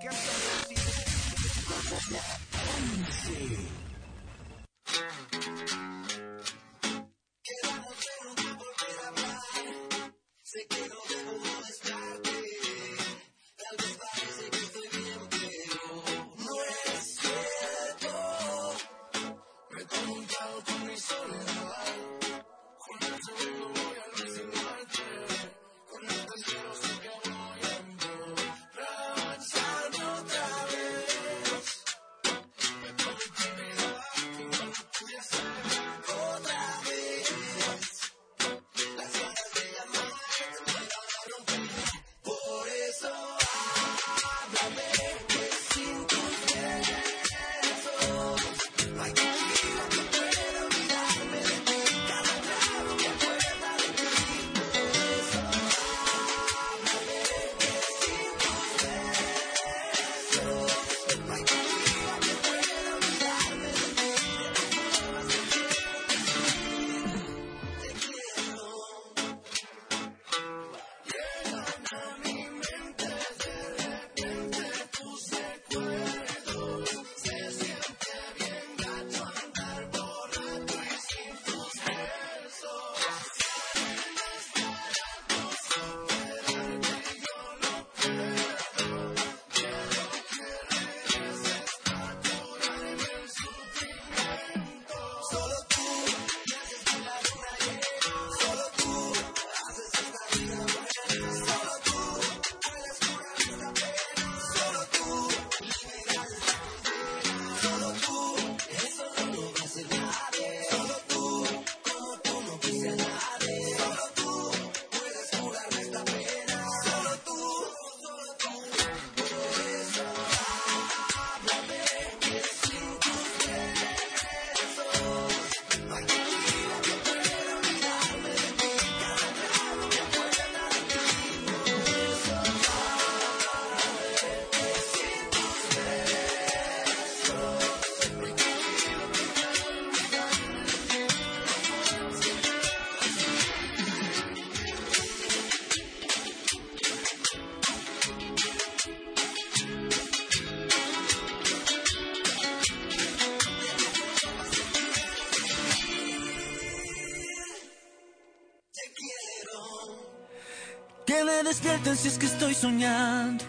[161.85, 163.43] Despierten si es que estoy soñando.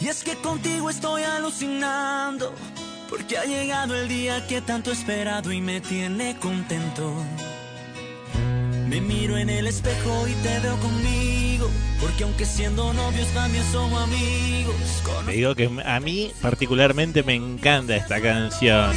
[0.00, 2.54] Y es que contigo estoy alucinando.
[3.08, 7.12] Porque ha llegado el día que tanto he esperado y me tiene contento.
[8.88, 11.70] Me miro en el espejo y te veo conmigo.
[12.00, 14.74] Porque aunque siendo novios también somos amigos.
[15.24, 18.94] Te digo que a mí particularmente me encanta esta canción.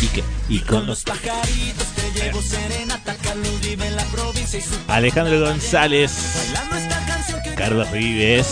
[0.00, 3.14] Y, y que- y con los pajaritos te llevo serenata.
[3.22, 6.10] Carlos vive en la provincia y su Alejandro González,
[7.60, 8.46] Carlos Vives,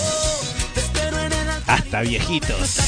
[1.67, 2.79] hasta viejitos.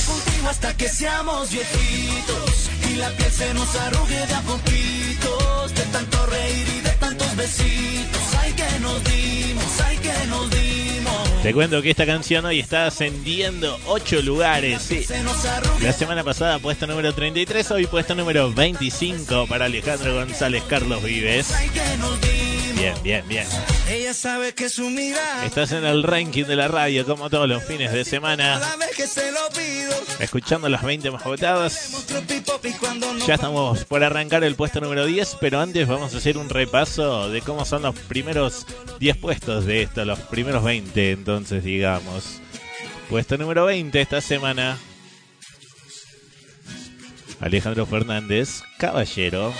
[0.46, 6.26] Hasta que seamos viejitos y la piel se nos arrugue de a poquitos de tanto
[6.26, 8.20] reír y de tantos besitos.
[8.38, 11.42] Ay que nos dimos, ay que nos dimos.
[11.42, 14.82] Te cuento que esta canción hoy está ascendiendo 8 lugares.
[14.82, 15.06] Sí.
[15.80, 21.50] La semana pasada puesto número 33, hoy puesto número 25 para Alejandro González Carlos Vives.
[21.52, 22.39] ay que nos dimos.
[22.80, 23.46] Bien, bien, bien.
[23.90, 27.62] Ella sabe que su mirada, Estás en el ranking de la radio como todos los
[27.62, 28.58] fines de semana,
[30.18, 32.06] escuchando las 20 más votadas.
[33.26, 37.28] Ya estamos por arrancar el puesto número 10, pero antes vamos a hacer un repaso
[37.28, 38.66] de cómo son los primeros
[38.98, 42.40] 10 puestos de esto, los primeros 20, entonces digamos.
[43.10, 44.78] Puesto número 20 esta semana.
[47.40, 49.52] Alejandro Fernández, Caballero.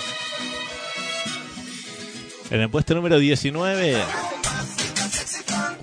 [2.51, 4.03] En el puesto número 19,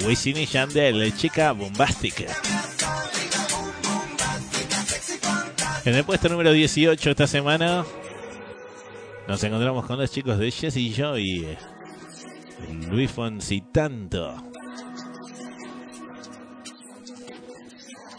[0.06, 2.26] Wisin y Yandel, Chica Bombástica.
[5.86, 7.86] En el puesto número 18 esta semana
[9.26, 11.56] nos encontramos con los chicos de Jesse Joy,
[12.90, 14.34] Luis Fonsi Tanto.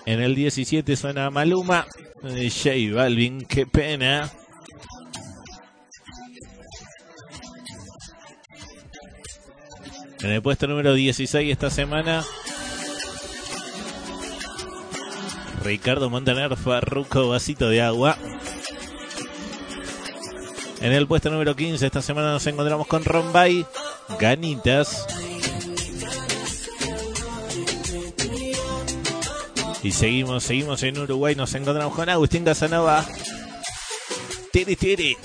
[0.08, 1.86] En el 17 suena Maluma,
[2.24, 4.32] J Balvin, qué pena.
[10.22, 12.26] En el puesto número 16 esta semana,
[15.64, 18.18] Ricardo Montaner, Farruco, vasito de agua.
[20.82, 23.66] En el puesto número 15 esta semana nos encontramos con Rombay,
[24.20, 25.06] Ganitas.
[29.84, 33.06] Y seguimos, seguimos en Uruguay, nos encontramos con Agustín Casanova.
[34.52, 35.18] Tiri tiri.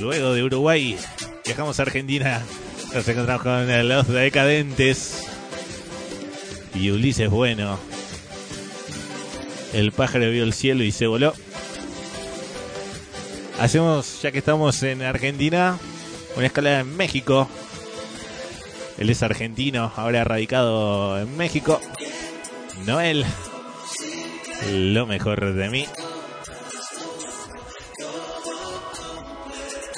[0.00, 0.96] Luego de Uruguay,
[1.44, 2.42] viajamos a Argentina.
[2.94, 5.26] Nos encontramos con los decadentes.
[6.74, 7.78] Y Ulises Bueno.
[9.74, 11.34] El pájaro vio el cielo y se voló.
[13.60, 15.78] Hacemos, ya que estamos en Argentina,
[16.34, 17.46] una escala en México.
[18.96, 21.78] Él es argentino, ahora radicado en México.
[22.86, 23.26] Noel,
[24.72, 25.86] lo mejor de mí.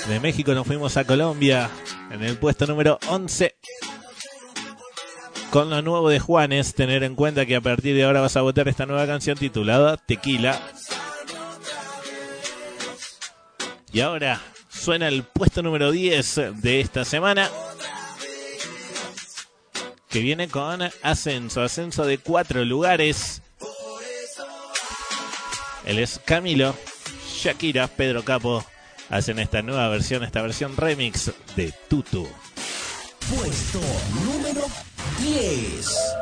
[0.09, 1.71] De México nos fuimos a Colombia
[2.11, 3.55] en el puesto número 11.
[5.51, 8.43] Con lo nuevo de Juanes, tener en cuenta que a partir de ahora vas a
[8.43, 10.61] votar esta nueva canción titulada Tequila.
[13.93, 17.49] Y ahora suena el puesto número 10 de esta semana.
[20.09, 23.41] Que viene con ascenso, ascenso de cuatro lugares.
[25.85, 26.75] Él es Camilo,
[27.29, 28.65] Shakira, Pedro Capo.
[29.11, 32.29] Hacen esta nueva versión, esta versión remix de Tutu.
[33.31, 33.81] Puesto
[34.25, 34.67] número
[35.19, 36.22] 10.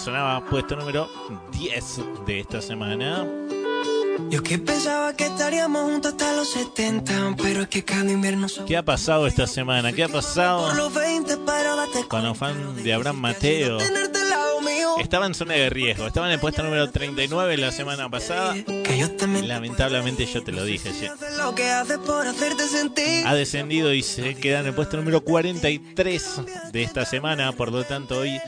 [0.00, 1.08] Sonaba puesto número
[1.52, 3.26] 10 de esta semana.
[4.30, 8.76] Yo que pensaba que estaríamos juntos hasta los 70, pero es que cada invierno ¿Qué
[8.76, 9.92] ha pasado esta semana?
[9.92, 13.78] ¿Qué ha pasado por los 20, pero date con los fans de Abraham Mateo?
[14.98, 18.54] Estaba en zona de riesgo, estaba en el puesto número 39 la semana pasada.
[19.42, 20.92] Lamentablemente yo te lo dije,
[22.68, 23.26] sentir.
[23.26, 26.40] Ha descendido y se queda en el puesto número 43
[26.72, 28.40] de esta semana, por lo tanto hoy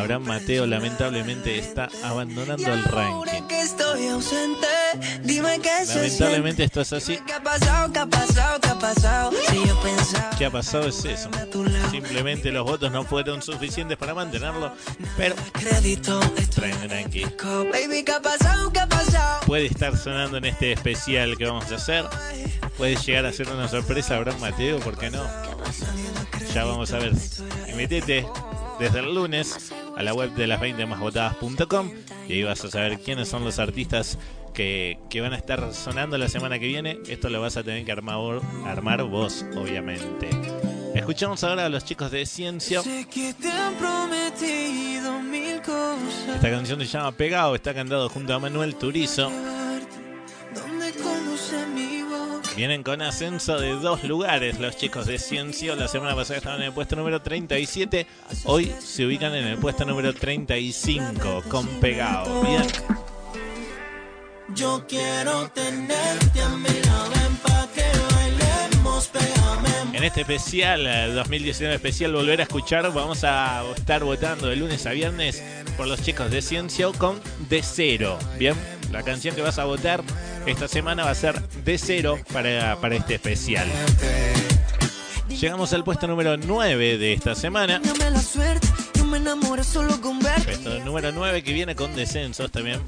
[0.00, 3.42] Abraham Mateo lamentablemente está abandonando el ranking.
[5.94, 7.18] Lamentablemente esto es así.
[10.38, 10.88] ¿Qué ha pasado?
[10.88, 11.30] Es eso.
[11.90, 14.72] Simplemente los votos no fueron suficientes para mantenerlo,
[15.16, 15.34] pero
[16.88, 17.26] tranqui.
[19.46, 22.06] Puede estar sonando en este especial que vamos a hacer.
[22.78, 25.22] Puede llegar a ser una sorpresa Abraham Mateo, ¿por qué no?
[26.54, 27.12] Ya vamos a ver.
[27.68, 28.26] Y metete
[28.78, 31.90] desde el lunes a la web de las 20 másvotadas.com
[32.26, 34.18] y ahí vas a saber quiénes son los artistas
[34.54, 36.98] que, que van a estar sonando la semana que viene.
[37.06, 40.30] Esto lo vas a tener que armar, armar vos, obviamente.
[40.94, 42.86] Escuchamos ahora a los chicos de cosas.
[46.34, 49.30] Esta canción se llama Pegado, está cantado junto a Manuel Turizo.
[52.56, 55.76] Vienen con ascenso de dos lugares los chicos de Ciencio.
[55.76, 58.06] La semana pasada estaban en el puesto número 37.
[58.44, 62.42] Hoy se ubican en el puesto número 35 con Pegado.
[62.42, 62.62] Bien.
[64.54, 67.84] Yo quiero tenerte a mi lado, que
[68.14, 69.96] bailemos, pégame.
[69.96, 74.86] En este especial, eh, 2019 especial, volver a escuchar, vamos a estar votando de lunes
[74.86, 75.42] a viernes
[75.76, 78.18] por los chicos de Ciencio con De Cero.
[78.38, 78.56] Bien,
[78.90, 80.02] la canción que vas a votar
[80.46, 83.68] esta semana va a ser De Cero para, para este especial.
[85.28, 87.80] Llegamos al puesto número 9 de esta semana.
[90.44, 92.80] Puesto número 9 que viene con descensos también.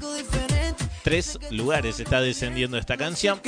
[1.03, 3.41] Tres lugares está descendiendo esta canción.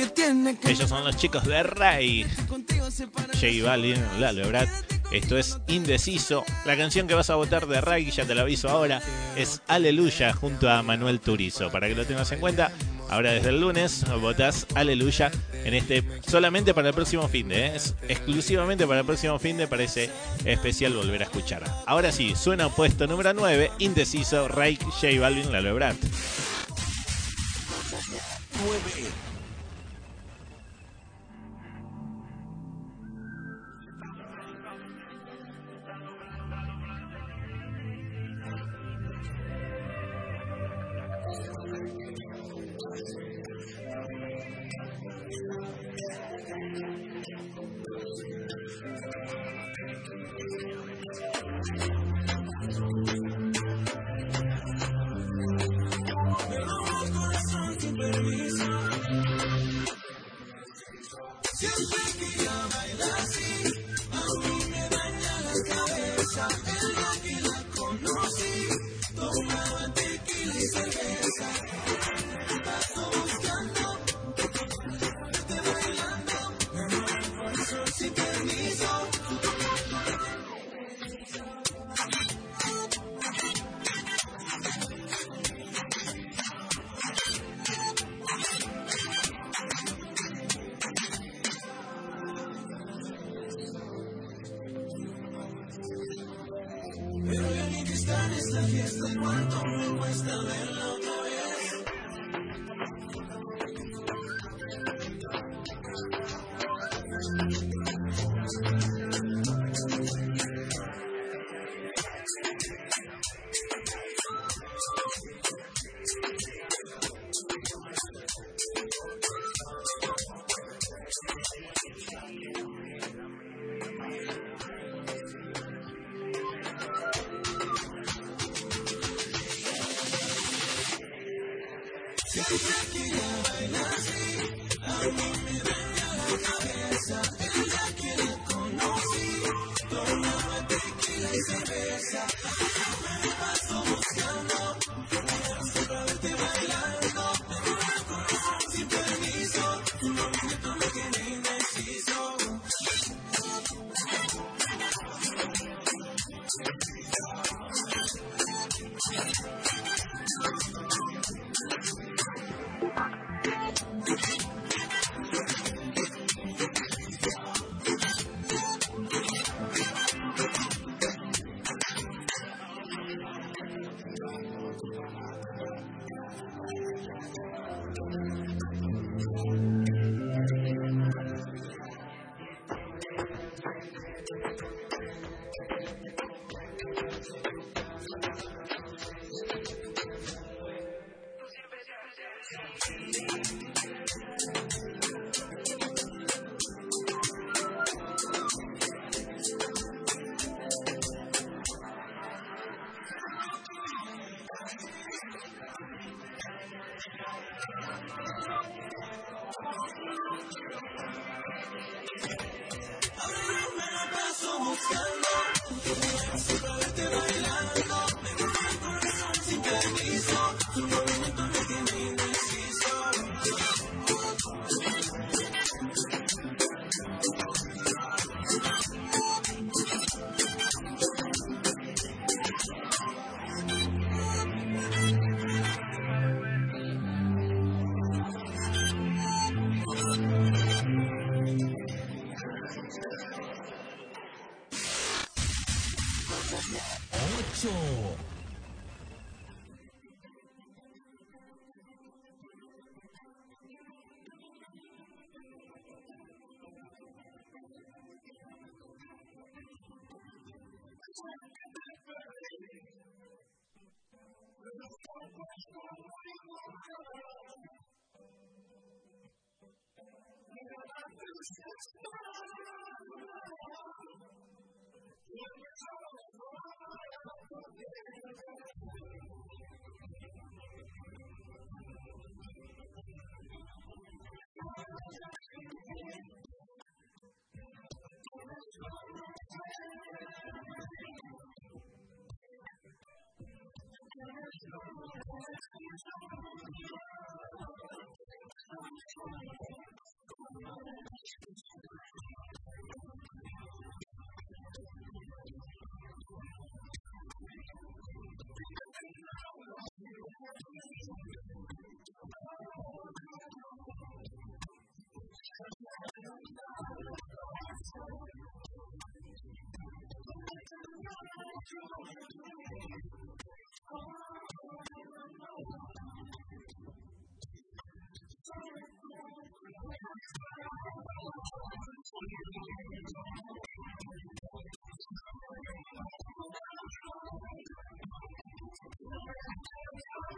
[0.64, 2.26] Ellos son los chicos de Ray.
[2.48, 4.68] J Balvin, Lalo Ebrard.
[5.12, 6.44] Esto es Indeciso.
[6.64, 9.00] La canción que vas a votar de Ray, ya te lo aviso ahora,
[9.36, 11.70] es Aleluya junto a Manuel Turizo.
[11.70, 12.72] Para que lo tengas en cuenta,
[13.08, 15.30] ahora desde el lunes votás Aleluya
[15.64, 17.76] en este solamente para el próximo fin de, ¿eh?
[17.76, 20.10] es exclusivamente para el próximo fin de para ese
[20.44, 21.62] especial volver a escuchar.
[21.86, 25.96] Ahora sí, suena puesto número 9, Indeciso, Ray, J Balvin, Lalo Ebrard.
[28.58, 29.25] 8.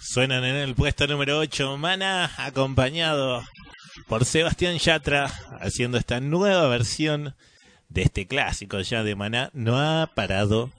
[0.00, 3.42] Suenan en el puesto número 8, Mana, acompañado
[4.06, 5.30] por Sebastián Yatra,
[5.60, 7.34] haciendo esta nueva versión
[7.88, 9.50] de este clásico ya de Maná.
[9.52, 10.70] No ha parado,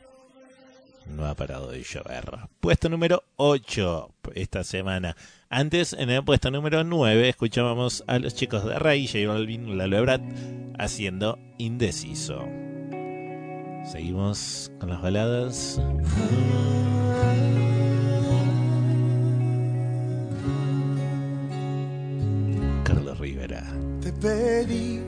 [1.06, 2.26] no ha parado de llover.
[2.60, 5.16] Puesto número 8 esta semana.
[5.50, 10.06] Antes, en el puesto número 9, escuchábamos a los chicos de Ray, J Balvin, Lalo
[10.78, 12.46] haciendo Indeciso.
[13.86, 15.82] Seguimos con las baladas.
[24.28, 25.00] Pedí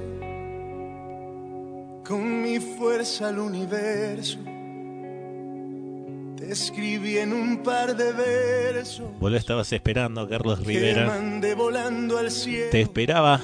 [2.05, 4.39] con mi fuerza al universo.
[6.37, 9.07] Te escribí en un par de versos.
[9.19, 11.05] Vos lo estabas esperando, Carlos Rivera.
[11.05, 12.71] mandé volando al cielo.
[12.71, 13.41] Te esperaba.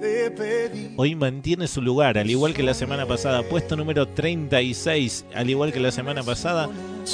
[0.00, 0.94] Te pedí.
[0.96, 3.42] Hoy mantiene su lugar, al igual que la semana pasada.
[3.42, 6.68] Puesto número 36, al igual que la semana pasada,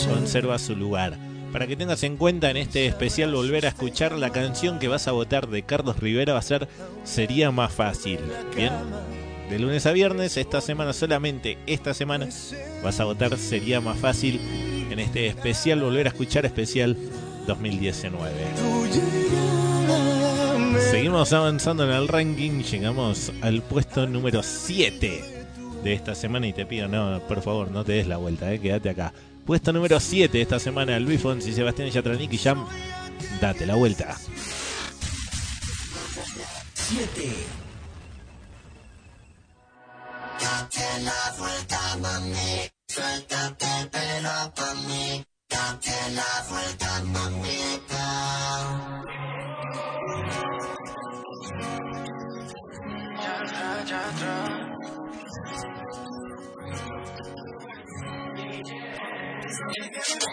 [0.06, 1.16] conserva su lugar.
[1.52, 5.06] Para que tengas en cuenta en este especial volver a escuchar la canción que vas
[5.06, 6.66] a votar de Carlos Rivera va a ser
[7.04, 8.20] Sería más fácil.
[8.56, 8.72] Bien,
[9.50, 12.28] De lunes a viernes, esta semana solamente, esta semana,
[12.82, 14.40] vas a votar, sería más fácil
[14.90, 16.96] en este especial, volver a escuchar especial
[17.46, 18.30] 2019.
[20.90, 25.24] Seguimos avanzando en el ranking, llegamos al puesto número 7
[25.84, 28.58] de esta semana y te pido, no, por favor, no te des la vuelta, eh,
[28.58, 29.12] quédate acá.
[29.46, 32.66] Puesto número 7 de esta semana, Luis Fonsi, Sebastián Yatranik y Jam,
[33.40, 34.16] date la vuelta.
[36.74, 37.62] 7.
[40.40, 42.70] Date la vuelta, mami.
[42.86, 45.24] Suéltate el pelo pa' mí.
[45.48, 47.72] Date la vuelta, mamita.
[53.84, 54.02] Ya
[59.52, 60.32] Yeah.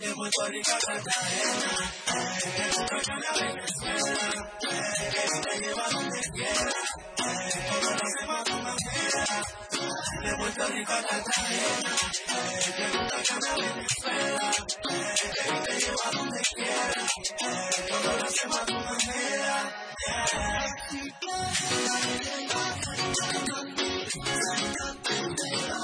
[0.00, 1.70] de Puerto Rico a Cartagena,
[2.56, 4.52] eres un bacana Venezuela,
[5.02, 6.70] eres te lleva donde quiera,
[7.70, 9.24] todo lo hacemos a tu manera,
[10.22, 11.92] de Puerto Rico a Cartagena,
[12.54, 14.50] eres un bacana Venezuela,
[15.24, 17.00] eres te lleva donde quiera,
[17.88, 19.84] todo lo hacemos a tu manera.
[25.44, 25.83] Yeah.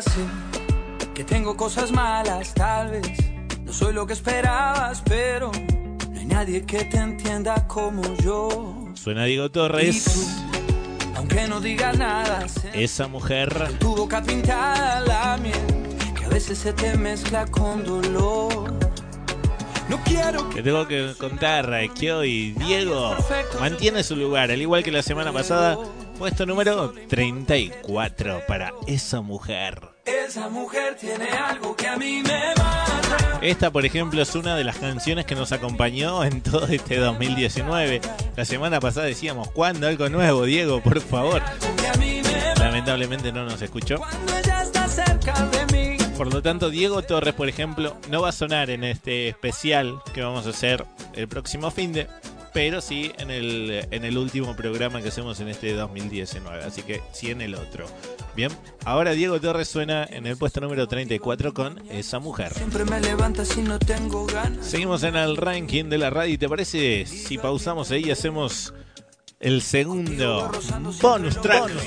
[0.00, 0.20] sé
[1.14, 3.02] que tengo cosas malas, tal vez
[3.64, 5.50] no soy lo que esperabas, pero
[6.10, 8.88] no hay nadie que te entienda como yo.
[8.94, 10.36] Suena Diego Torres,
[11.16, 13.78] Aunque no digas nada, esa mujer.
[13.78, 15.54] tu boca pintada la miel,
[16.18, 18.72] que a veces se te mezcla con dolor.
[19.88, 23.14] No quiero que Te tengo que contar que hoy Diego
[23.60, 25.76] mantiene su lugar, al igual que la semana pasada,
[26.14, 29.80] puesto número 34 para esa mujer.
[30.04, 33.38] esa mujer tiene algo que a mí me mata.
[33.40, 38.00] Esta, por ejemplo, es una de las canciones que nos acompañó en todo este 2019.
[38.36, 40.80] La semana pasada decíamos, ¿cuándo algo nuevo, Diego?
[40.80, 41.42] Por favor.
[41.80, 42.64] Que a mí me mata.
[42.64, 43.96] Lamentablemente no nos escuchó.
[46.16, 50.22] Por lo tanto, Diego Torres, por ejemplo, no va a sonar en este especial que
[50.22, 50.84] vamos a hacer
[51.14, 52.06] el próximo fin de,
[52.54, 56.64] pero sí en el, en el último programa que hacemos en este 2019.
[56.64, 57.84] Así que sí en el otro.
[58.36, 58.50] Bien,
[58.84, 62.54] ahora Diego Torres suena en el puesto número 34 con esa mujer.
[62.54, 64.64] Siempre me levanta si no tengo ganas.
[64.64, 66.38] Seguimos en el ranking de la radio.
[66.38, 68.72] ¿Te parece si pausamos ahí y hacemos
[69.44, 70.50] el segundo
[71.02, 71.60] bonus track?
[71.60, 71.84] Bonus.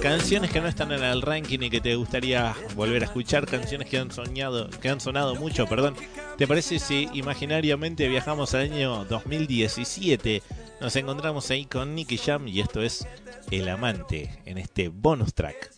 [0.00, 3.86] Canciones que no están en el ranking y que te gustaría volver a escuchar, canciones
[3.86, 5.94] que han soñado, que han sonado mucho, perdón.
[6.38, 10.42] ¿Te parece si imaginariamente viajamos al año 2017?
[10.80, 13.06] Nos encontramos ahí con Nicky Jam y esto es
[13.50, 15.70] El Amante en este bonus track.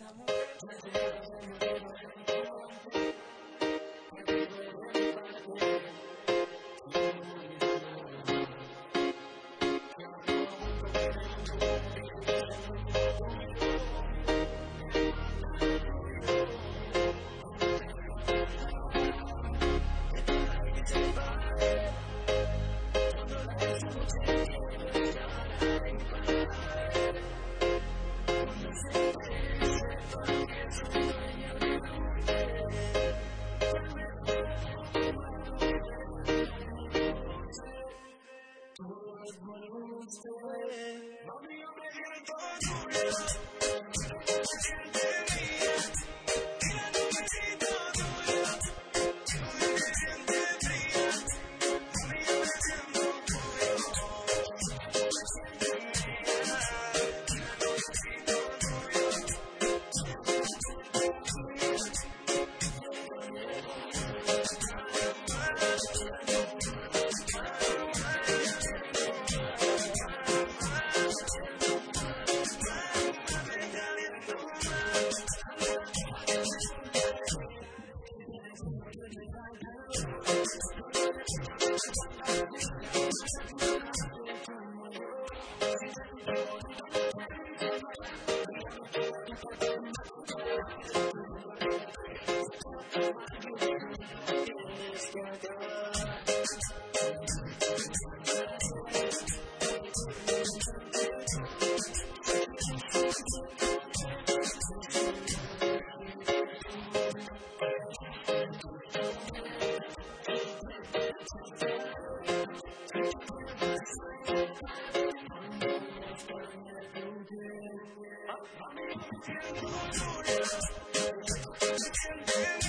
[118.41, 118.75] 忙忙
[119.23, 119.61] 天天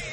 [0.06, 0.11] 你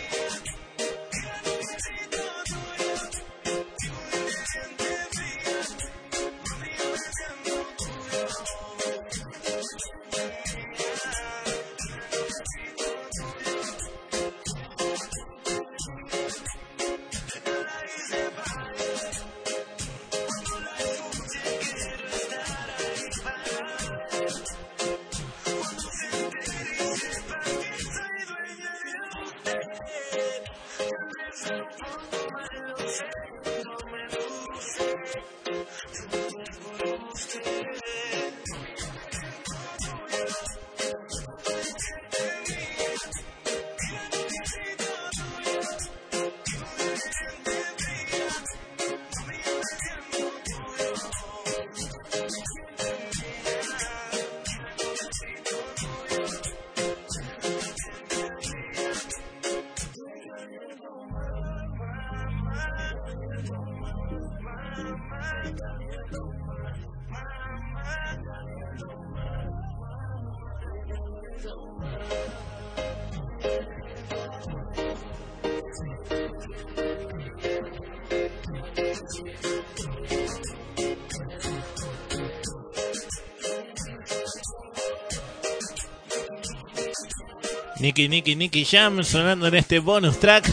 [87.81, 90.53] Nicky, Nicky, Nicky Jam sonando en este bonus track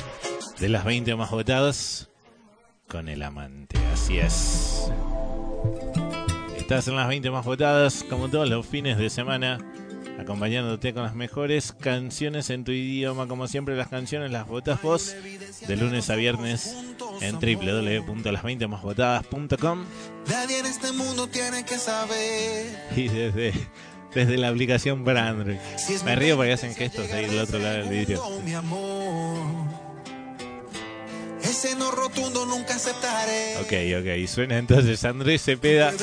[0.59, 1.94] de las 20 más votadas
[6.75, 9.59] Estás en las 20 más votadas como todos los fines de semana,
[10.19, 13.29] acompañándote con las mejores canciones en tu idioma.
[13.29, 15.15] Como siempre, las canciones las votas vos
[15.65, 16.75] de lunes a viernes
[17.21, 19.85] en www.las20másvotadas.com
[20.27, 22.77] Nadie en este mundo tiene que saber.
[22.93, 23.53] y desde,
[24.13, 25.55] desde la aplicación para Android.
[26.03, 28.21] Me río porque hacen gestos ahí del otro lado del vidrio.
[31.55, 31.75] Oh, mi amor.
[31.75, 33.57] Es ese no rotundo nunca aceptaré.
[33.57, 34.27] Ok, ok.
[34.27, 35.93] Suena entonces Andrés Cepeda.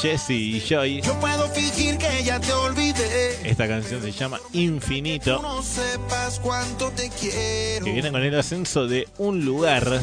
[0.00, 1.02] Jesse y Joy.
[1.02, 3.38] Yo puedo fingir que ya te olvidé.
[3.48, 7.84] Esta canción se llama Infinito, no sepas cuánto te quiero.
[7.84, 10.00] que viene con el ascenso de un lugar.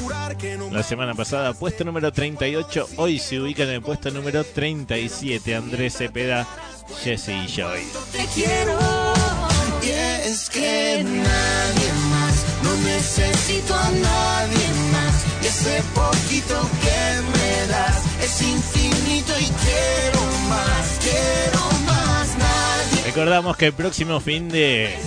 [0.71, 2.89] La semana pasada, puesto número 38.
[2.97, 5.55] Hoy se ubica en el puesto número 37.
[5.55, 6.47] Andrés Cepeda,
[7.03, 7.81] Jesse y Joy.
[8.11, 8.77] te quiero.
[9.81, 12.02] Y es que nadie más, no
[12.83, 15.25] necesito a nadie más.
[15.45, 22.37] Ese poquito que me das es infinito y quiero más, quiero más.
[22.37, 24.97] Nadie Recordamos que el próximo fin de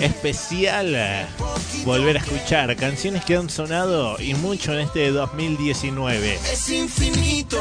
[0.00, 1.26] especial eh,
[1.84, 6.38] volver a escuchar canciones que han sonado y mucho en este 2019.
[6.52, 7.60] es infinito.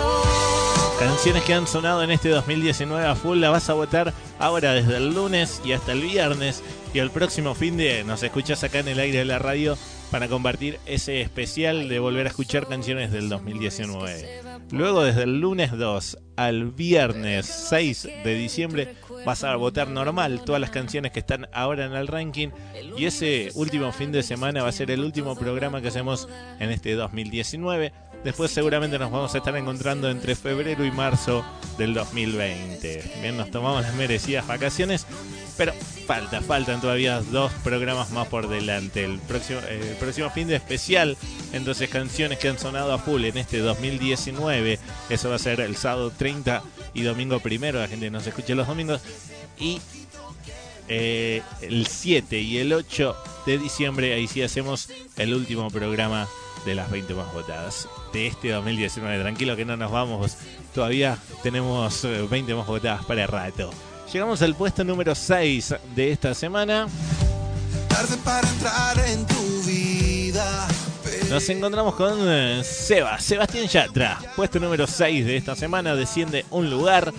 [1.00, 4.98] Canciones que han sonado en este 2019 a full la vas a votar ahora desde
[4.98, 6.64] el lunes y hasta el viernes
[6.94, 9.78] y el próximo fin de nos escuchas acá en el aire de la radio
[10.12, 14.42] para compartir ese especial de volver a escuchar canciones del 2019.
[14.72, 18.96] Luego desde el lunes 2 al viernes 6 de diciembre
[19.26, 22.50] vas a votar normal todas las canciones que están ahora en el ranking
[22.98, 26.28] y ese último fin de semana va a ser el último programa que hacemos
[26.60, 27.94] en este 2019.
[28.24, 31.46] Después seguramente nos vamos a estar encontrando entre febrero y marzo
[31.78, 33.20] del 2020.
[33.22, 35.06] Bien, nos tomamos las merecidas vacaciones,
[35.58, 35.72] pero
[36.06, 39.06] falta, faltan todavía dos programas más por delante.
[39.06, 41.18] El próximo, eh, el próximo fin de especial,
[41.54, 44.80] entonces canciones que han sonado a full en este 2019.
[45.10, 46.62] Eso va a ser el sábado 30
[46.94, 47.80] y domingo primero.
[47.80, 49.02] La gente nos escucha los domingos.
[49.58, 49.80] Y
[50.90, 53.16] eh, el 7 y el 8
[53.46, 56.28] de diciembre, ahí sí hacemos el último programa
[56.66, 59.20] de las 20 más votadas de este 2019.
[59.22, 60.38] Tranquilo que no nos vamos,
[60.74, 63.72] todavía tenemos eh, 20 más votadas para rato.
[64.12, 66.88] Llegamos al puesto número 6 de esta semana.
[67.88, 70.68] Tarde para entrar en tu vida.
[71.30, 74.20] Nos encontramos con eh, Seba, Sebastián Yatra.
[74.36, 77.14] Puesto número 6 de esta semana, desciende un lugar.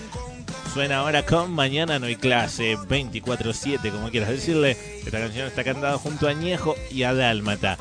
[0.75, 4.77] Suena ahora con Mañana no hay clase, 24-7, como quieras decirle.
[5.05, 7.77] Esta canción está cantada junto a Ñejo y a Dálmata.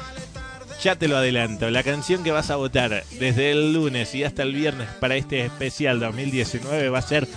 [0.81, 4.43] Ya te lo adelanto, la canción que vas a votar desde el lunes y hasta
[4.43, 7.27] el viernes para este especial 2019 va a ser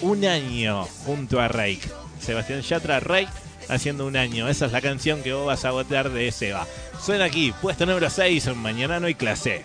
[0.00, 1.82] Un año junto a Reik.
[2.20, 3.28] Sebastián Yatra, Reik
[3.68, 4.48] haciendo un año.
[4.48, 6.66] Esa es la canción que vos vas a votar de Seba.
[7.00, 9.64] Suena aquí, puesto número 6, mañana no hay clase.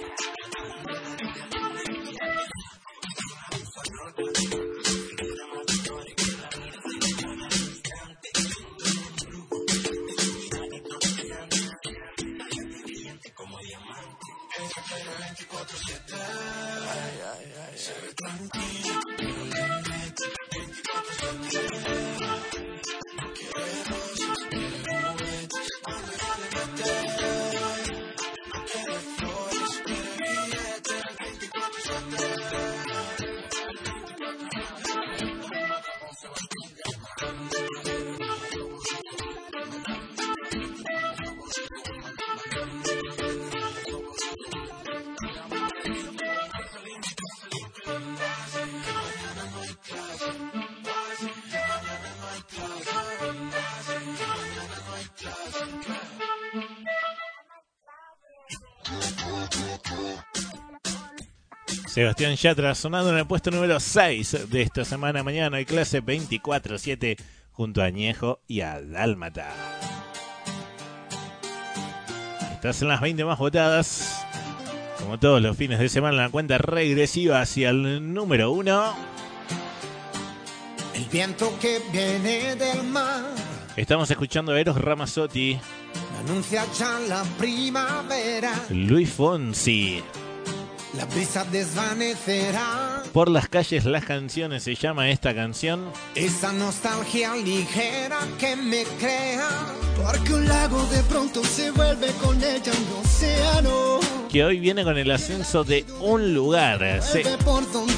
[61.91, 65.23] Sebastián Yatra sonando en el puesto número 6 de esta semana.
[65.23, 67.17] Mañana hay clase 24-7
[67.51, 69.49] junto a Añejo y a Dálmata.
[72.53, 74.25] Estás en las 20 más votadas.
[74.99, 78.95] Como todos los fines de semana, la cuenta regresiva hacia el número 1.
[80.93, 83.25] El viento que viene del mar
[83.75, 85.59] Estamos escuchando a Eros Ramazzotti,
[86.23, 88.53] anuncia ya la primavera.
[88.69, 90.01] Luis Fonsi.
[90.93, 95.85] La brisa desvanecerá Por las calles las canciones se llama esta canción.
[96.15, 99.47] esa nostalgia ligera que me crea.
[99.95, 103.99] Porque un lago de pronto se vuelve con ella un océano.
[104.29, 106.79] que hoy viene con el ascenso de un lugar.
[106.79, 107.37] Donde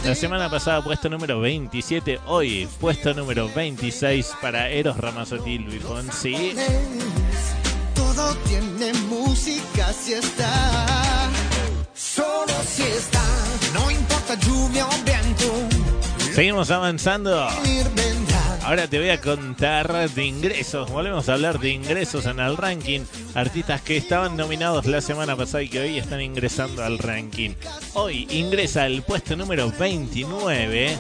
[0.06, 5.82] La semana pasada puesto número 27, hoy puesto número 26 para Eros Ramazzotti y Luis
[5.82, 6.54] Fonsi.
[7.96, 11.03] Todo tiene música si está.
[12.76, 13.24] Solo si está,
[13.74, 15.54] no importa lluvia o viento.
[16.34, 17.48] Seguimos avanzando.
[18.64, 20.90] Ahora te voy a contar de ingresos.
[20.90, 23.02] Volvemos a hablar de ingresos en el ranking.
[23.36, 27.52] Artistas que estaban nominados la semana pasada y que hoy están ingresando al ranking.
[27.94, 30.98] Hoy ingresa el puesto número 29.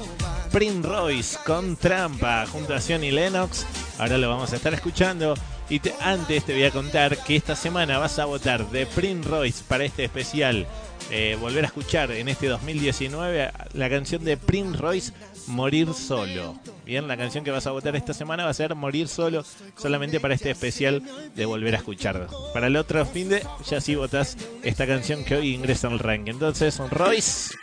[0.51, 3.65] Prince Royce con trampa junto a Johnny Lennox.
[3.97, 5.33] Ahora lo vamos a estar escuchando.
[5.69, 9.27] Y te- antes te voy a contar que esta semana vas a votar de Prince
[9.27, 10.67] Royce para este especial.
[11.15, 15.13] Eh, volver a escuchar en este 2019 la canción de Prince Royce
[15.45, 16.59] Morir Solo.
[16.85, 19.45] Bien, la canción que vas a votar esta semana va a ser Morir Solo,
[19.77, 21.03] solamente para este especial
[21.35, 22.27] de volver a escuchar.
[22.51, 26.31] Para el otro fin de, ya sí votas esta canción que hoy ingresa al ranking.
[26.31, 27.53] Entonces, Royce,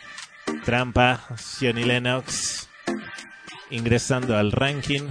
[0.64, 1.20] Trampa,
[1.60, 2.68] Johnny Lennox,
[3.72, 5.09] ingresando al ranking,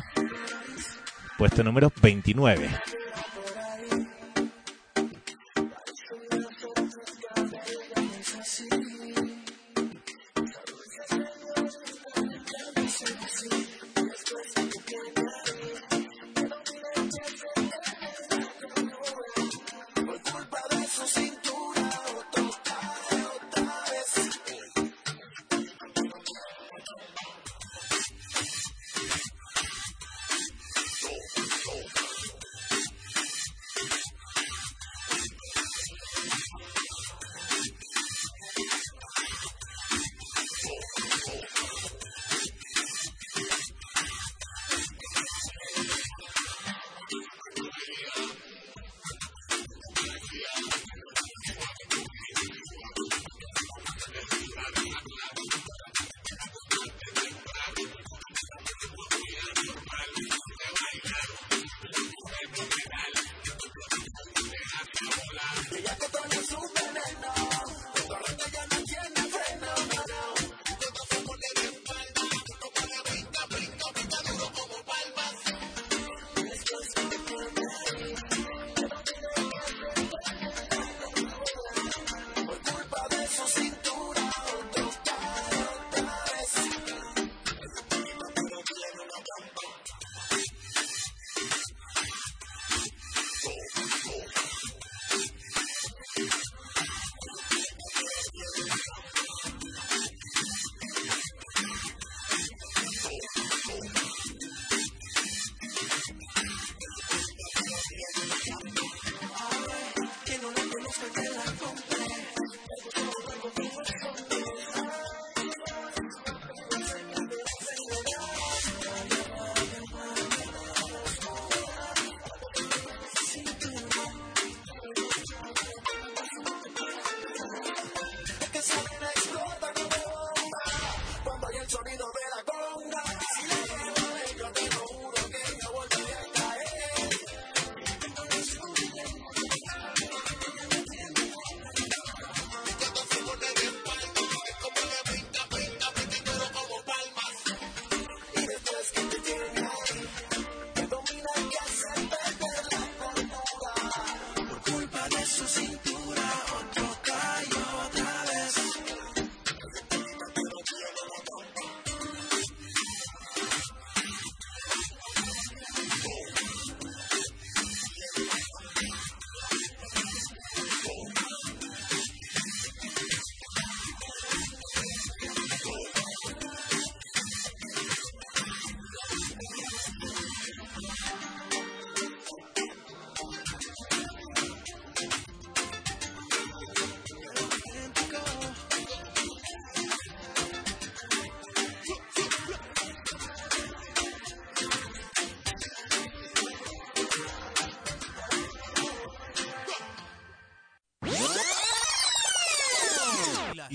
[1.37, 2.69] puesto número 29.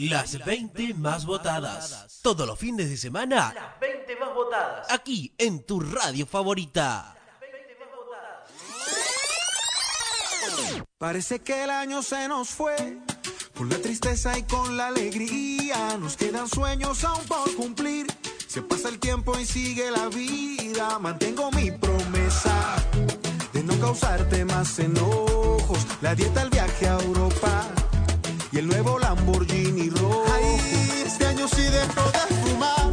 [0.08, 2.20] Las 20 más votadas.
[2.22, 3.52] Todos los fines de semana.
[3.54, 4.90] Las 20 más votadas.
[4.90, 7.16] Aquí en tu radio favorita.
[10.98, 12.98] Parece que el año se nos fue,
[13.56, 15.96] con la tristeza y con la alegría.
[15.98, 18.06] Nos quedan sueños aún por cumplir.
[18.46, 20.98] Se pasa el tiempo y sigue la vida.
[20.98, 22.76] Mantengo mi promesa
[23.52, 25.86] de no causarte más enojos.
[26.00, 27.83] La dieta, el viaje a Europa
[28.54, 30.24] y el nuevo Lamborghini rojo.
[30.32, 32.90] Ay, este año sí dejo de fumar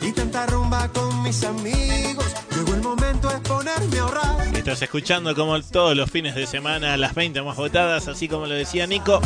[0.00, 2.26] y tanta rumba con mis amigos.
[2.54, 4.56] Llegó el momento de ponerme a ahorrar.
[4.56, 8.54] Estás escuchando como todos los fines de semana las 20 más votadas, así como lo
[8.54, 9.20] decía Nico.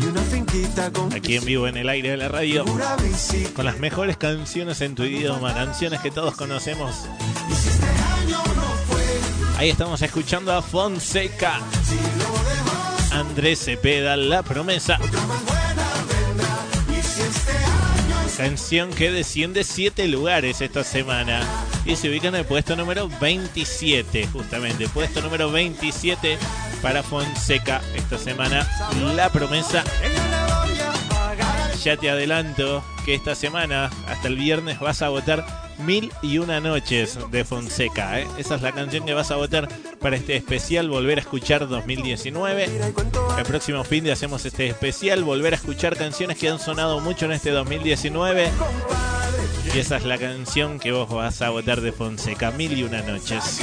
[0.00, 2.64] Y una finquita con Aquí en vivo en el aire de la radio.
[3.54, 7.06] Con las mejores canciones en tu idioma, canciones que todos conocemos.
[7.50, 9.00] Y si este año no fue,
[9.58, 12.29] Ahí estamos escuchando a Fonseca, si lo demás
[13.30, 14.98] Andrés Cepeda, La Promesa.
[18.36, 21.40] Canción que desciende 7 lugares esta semana
[21.84, 24.88] y se ubica en el puesto número 27, justamente.
[24.88, 26.38] Puesto número 27
[26.82, 28.68] para Fonseca esta semana.
[29.14, 29.84] La promesa.
[31.84, 36.60] Ya te adelanto que esta semana, hasta el viernes, vas a votar Mil y una
[36.60, 38.20] noches de Fonseca.
[38.20, 38.26] ¿eh?
[38.38, 39.68] Esa es la canción que vas a votar
[40.00, 42.68] para este especial Volver a escuchar 2019.
[42.68, 46.48] Mira y cuento El próximo fin de hacemos este especial, volver a escuchar canciones que
[46.48, 48.50] han sonado mucho en este 2019.
[48.58, 49.42] compadre.
[49.74, 53.02] Y esa es la canción que vos vas a votar de Fonseca, Mil y una
[53.02, 53.60] noches.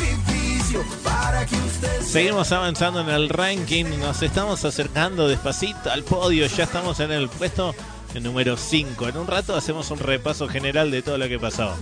[2.02, 7.30] Seguimos avanzando en el ranking, nos estamos acercando despacito al podio, ya estamos en el
[7.30, 7.76] puesto
[8.24, 9.08] número 5.
[9.08, 11.74] En un rato hacemos un repaso general de todo lo que pasó.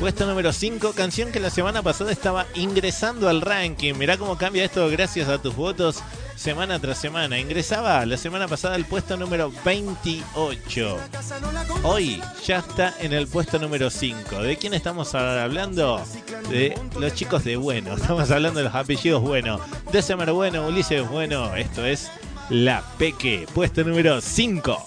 [0.00, 3.94] Puesto número 5, canción que la semana pasada estaba ingresando al ranking.
[3.94, 6.02] Mirá cómo cambia esto gracias a tus votos
[6.38, 7.38] semana tras semana.
[7.38, 10.98] Ingresaba la semana pasada al puesto número 28.
[11.82, 14.42] Hoy ya está en el puesto número 5.
[14.42, 16.00] ¿De quién estamos hablando?
[16.48, 17.94] De los chicos de Bueno.
[17.96, 19.58] Estamos hablando de los apellidos Bueno.
[19.90, 21.54] December Bueno, Ulises Bueno.
[21.56, 22.08] Esto es
[22.50, 23.46] La Peque.
[23.52, 24.86] Puesto número 5.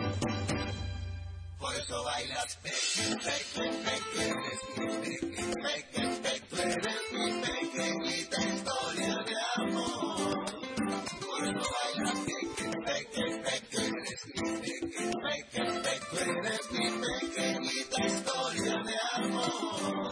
[1.71, 2.57] por eso bailas.
[6.49, 10.45] Tú eres mi pequeñita historia de amor.
[11.21, 12.19] Por eso bailas.
[16.09, 20.11] Tú eres mi pequeñita historia de amor.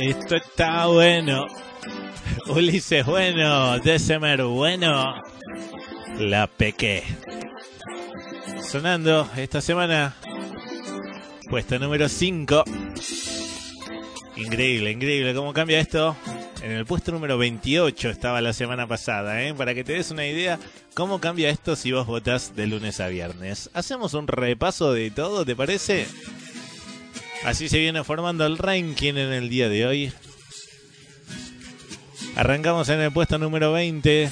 [0.00, 1.46] Esto está bueno.
[2.50, 5.22] Ulises bueno, December bueno.
[6.18, 7.04] La peque.
[8.62, 10.16] Sonando esta semana.
[11.48, 12.64] Puesto número 5.
[14.36, 16.16] Increíble, increíble cómo cambia esto.
[16.62, 19.54] En el puesto número 28 estaba la semana pasada, ¿eh?
[19.54, 20.58] Para que te des una idea
[20.94, 23.70] cómo cambia esto si vos votás de lunes a viernes.
[23.74, 26.06] Hacemos un repaso de todo, ¿te parece?
[27.44, 30.12] Así se viene formando el ranking en el día de hoy.
[32.36, 34.30] Arrancamos en el puesto número 20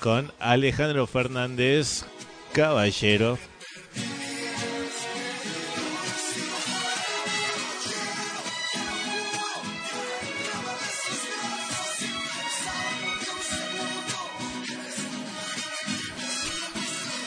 [0.00, 2.04] con Alejandro Fernández
[2.52, 3.38] Caballero.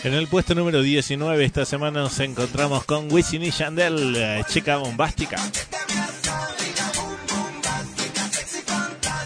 [0.02, 4.78] En el puesto número 19 esta semana nos encontramos con Wisin y Yandel, eh, chica
[4.78, 5.38] bombástica.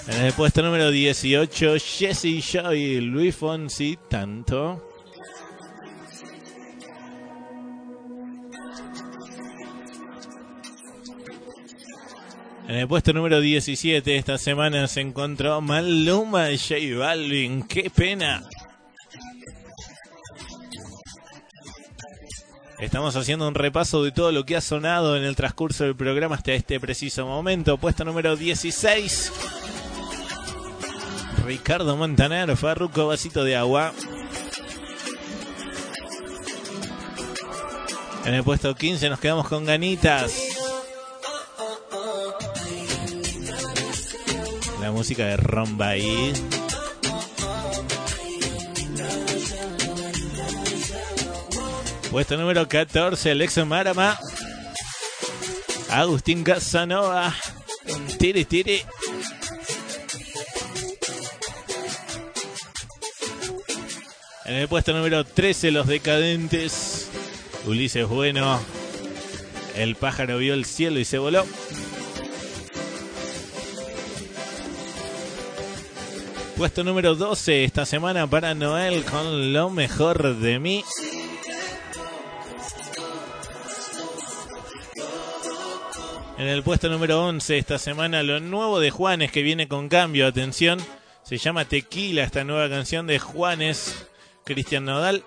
[0.07, 4.89] En el puesto número 18, Jesse Joy, Luis Fonsi, tanto.
[12.67, 17.63] En el puesto número 17 esta semana se encontró Maluma y J Balvin.
[17.63, 18.43] ¡Qué pena!
[22.79, 26.35] Estamos haciendo un repaso de todo lo que ha sonado en el transcurso del programa
[26.35, 27.77] hasta este preciso momento.
[27.77, 29.62] Puesto número 16.
[31.45, 33.93] Ricardo Montaner, Farruco, vasito de agua.
[38.25, 40.33] En el puesto 15 nos quedamos con ganitas.
[44.79, 46.33] La música de Rombay.
[52.09, 54.17] Puesto número 14, Alex Marama.
[55.89, 57.35] Agustín Casanova.
[58.17, 58.83] Tiri, tiri.
[64.45, 67.09] En el puesto número 13, Los Decadentes.
[67.65, 68.59] Ulises Bueno.
[69.75, 71.45] El pájaro vio el cielo y se voló.
[76.57, 80.83] Puesto número 12 esta semana para Noel con lo mejor de mí.
[86.37, 90.27] En el puesto número 11 esta semana lo nuevo de Juanes que viene con cambio,
[90.27, 90.79] atención,
[91.23, 94.07] se llama Tequila esta nueva canción de Juanes,
[94.43, 95.23] Cristian Nodal.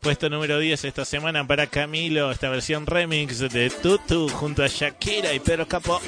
[0.00, 5.34] Puesto número 10 esta semana para Camilo, esta versión remix de Tutu junto a Shakira
[5.34, 6.00] y Pedro Capó.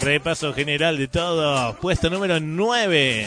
[0.00, 1.76] Repaso general de todo.
[1.80, 3.26] Puesto número 9.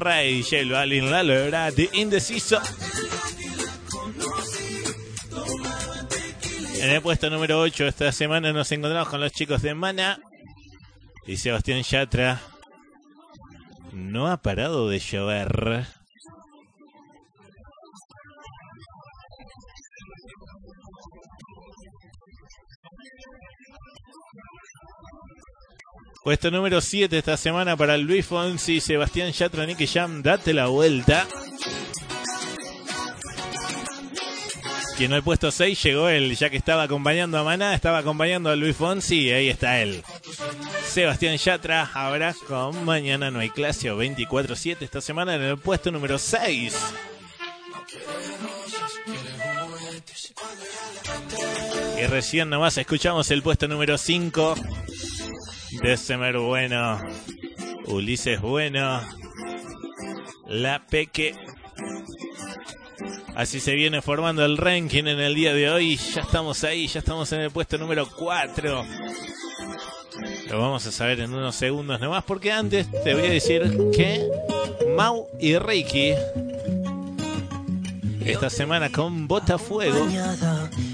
[0.00, 2.58] Ray J Balvin, la de indeciso.
[6.80, 10.18] En el puesto número 8 esta semana nos encontramos con los chicos de Mana
[11.26, 12.40] y Sebastián Yatra.
[13.92, 15.99] No ha parado de llover.
[26.22, 31.26] Puesto número 7 esta semana para Luis Fonsi, Sebastián Yatra, Nicky Jam, date la vuelta.
[34.98, 38.56] Quien al puesto 6 llegó él, ya que estaba acompañando a Maná, estaba acompañando a
[38.56, 40.04] Luis Fonsi y ahí está él.
[40.84, 45.90] Sebastián Yatra, ahora con Mañana no hay clase o 24-7 esta semana en el puesto
[45.90, 46.76] número 6.
[51.98, 54.54] Y recién nomás escuchamos el puesto número 5.
[55.82, 57.00] December bueno.
[57.86, 59.00] Ulises bueno.
[60.46, 61.34] La Peque.
[63.34, 65.96] Así se viene formando el ranking en el día de hoy.
[65.96, 68.84] Ya estamos ahí, ya estamos en el puesto número 4.
[70.50, 73.62] Lo vamos a saber en unos segundos nomás, porque antes te voy a decir
[73.94, 74.28] que
[74.96, 76.14] Mau y Reiki
[78.24, 80.06] esta semana con Botafuego.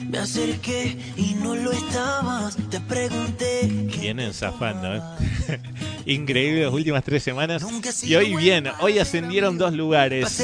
[0.09, 2.57] Me acerqué y no lo estabas.
[2.71, 3.69] Te pregunté.
[4.01, 5.01] Vienen zafando, ¿eh?
[6.07, 7.65] Increíble las últimas tres semanas.
[8.03, 10.43] Y hoy bien, hoy ascendieron dos lugares.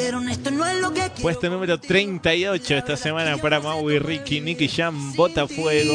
[1.21, 5.95] Puesto número 38 esta semana para Mau y Ricky, Nicky Jam, Botafuego.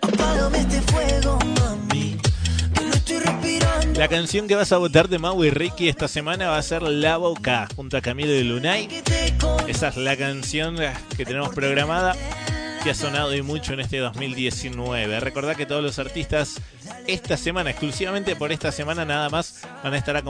[0.00, 2.16] Apágame este fuego, mami.
[2.74, 3.41] Que no estoy.
[3.96, 6.82] La canción que vas a votar de Mau y Ricky esta semana va a ser
[6.82, 8.88] La Boca junto a Camilo de Lunay.
[9.68, 10.76] Esa es la canción
[11.16, 12.16] que tenemos programada
[12.82, 15.20] que ha sonado y mucho en este 2019.
[15.20, 16.60] Recordad que todos los artistas
[17.06, 20.20] esta semana, exclusivamente por esta semana nada más, van a estar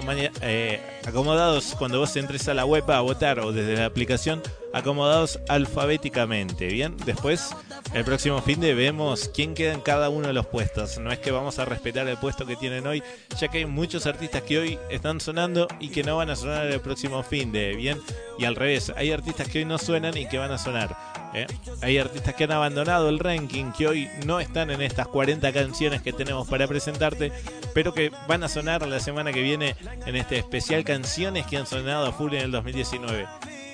[0.43, 5.41] eh, acomodados cuando vos entres a la web a votar o desde la aplicación, acomodados
[5.49, 6.67] alfabéticamente.
[6.67, 7.55] Bien, después
[7.95, 10.99] el próximo fin de vemos quién queda en cada uno de los puestos.
[10.99, 13.03] No es que vamos a respetar el puesto que tienen hoy,
[13.39, 16.67] ya que hay muchos artistas que hoy están sonando y que no van a sonar
[16.67, 17.75] el próximo fin de.
[17.77, 18.01] Bien,
[18.39, 20.97] y al revés, hay artistas que hoy no suenan y que van a sonar.
[21.35, 21.47] ¿eh?
[21.83, 26.03] Hay artistas que han abandonado el ranking, que hoy no están en estas 40 canciones
[26.03, 27.33] que tenemos para presentarte,
[27.75, 29.77] pero que van a sonar la semana que viene
[30.07, 33.27] en este especial canciones que han sonado full en el 2019.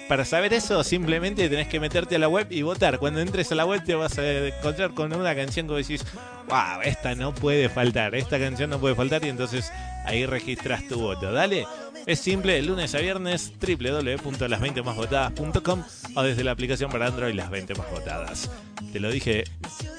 [0.09, 2.99] Para saber eso, simplemente tenés que meterte a la web y votar.
[2.99, 6.03] Cuando entres a la web te vas a encontrar con una canción que decís,
[6.49, 9.71] wow, esta no puede faltar, esta canción no puede faltar y entonces
[10.09, 11.31] ahí registras tu voto.
[11.31, 11.65] Dale,
[12.07, 15.83] es simple, de lunes a viernes, www.las20másvotadas.com
[16.15, 18.51] o desde la aplicación para Android Las 20 Más Votadas.
[18.93, 19.45] Te lo dije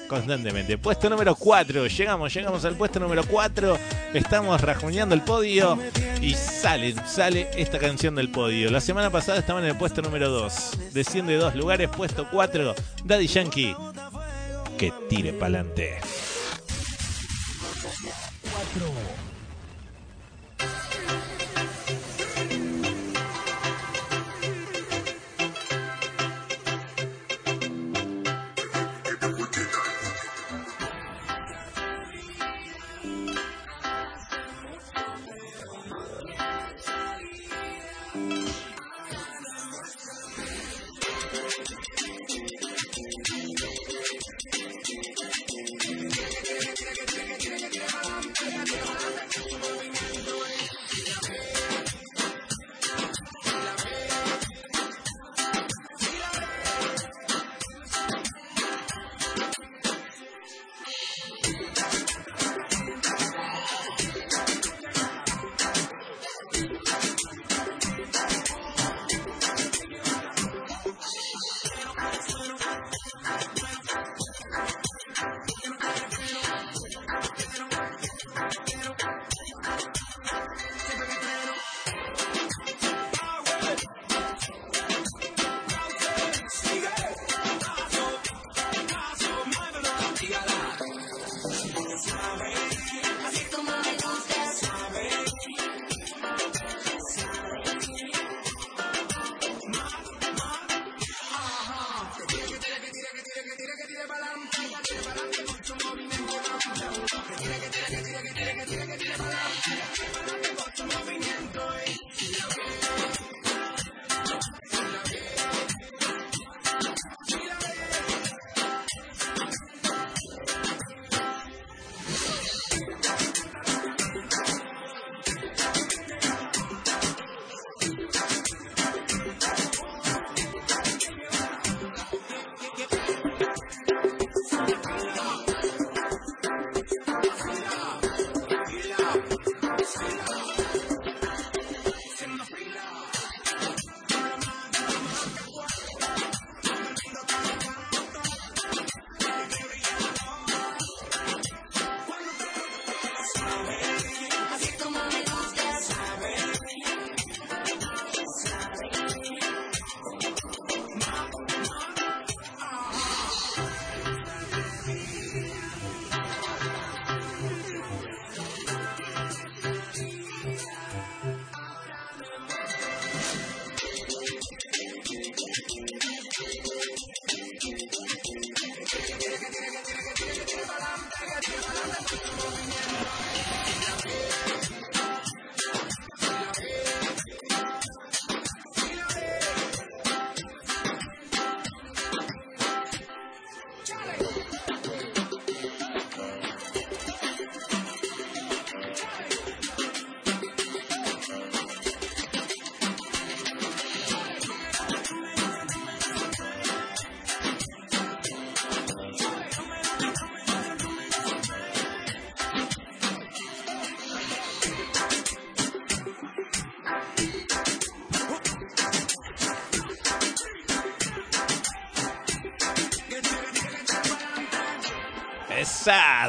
[0.08, 0.76] constantemente.
[0.76, 3.78] Puesto número 4, llegamos, llegamos al puesto número 4,
[4.12, 5.78] estamos rajuñando el podio
[6.20, 8.72] y sale, sale esta canción del podio.
[8.72, 12.74] La semana pasada estaba en el puesto número 2, desciende dos lugares, puesto 4,
[13.04, 13.76] Daddy Yankee,
[14.76, 16.00] que tire pa'lante.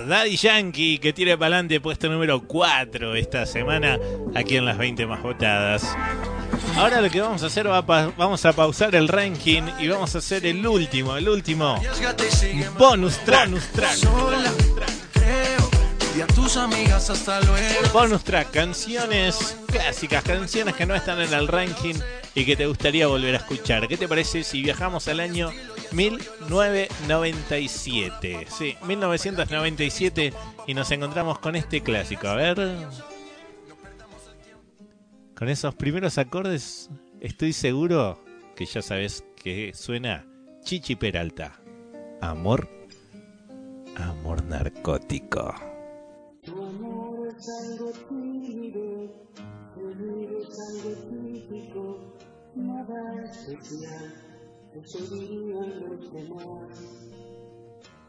[0.08, 3.98] Daddy Yankee, que tira para adelante puesto número 4 esta semana
[4.36, 5.84] aquí en las 20 más votadas.
[6.76, 10.14] Ahora lo que vamos a hacer, va pa- vamos a pausar el ranking y vamos
[10.16, 11.82] a hacer el último, el último
[12.78, 13.46] bonus track.
[13.50, 13.96] Bonus track.
[13.96, 14.52] Sola,
[15.14, 15.70] creo.
[16.18, 17.90] Y a tus amigas hasta luego.
[17.94, 21.96] Bonus track, canciones clásicas, canciones que no están en el ranking
[22.36, 23.88] y que te gustaría volver a escuchar.
[23.88, 25.52] ¿Qué te parece si viajamos al año
[26.52, 28.46] 1997?
[28.50, 30.34] Sí, 1997
[30.68, 32.28] y nos encontramos con este clásico.
[32.28, 32.58] A ver.
[35.36, 36.90] Con esos primeros acordes
[37.22, 38.22] estoy seguro
[38.56, 40.26] que ya sabes que suena
[40.64, 41.62] Chichi Peralta.
[42.20, 42.68] Amor.
[43.96, 45.56] Amor narcótico.
[52.54, 53.32] Nada
[54.74, 56.72] eso dirían los demás.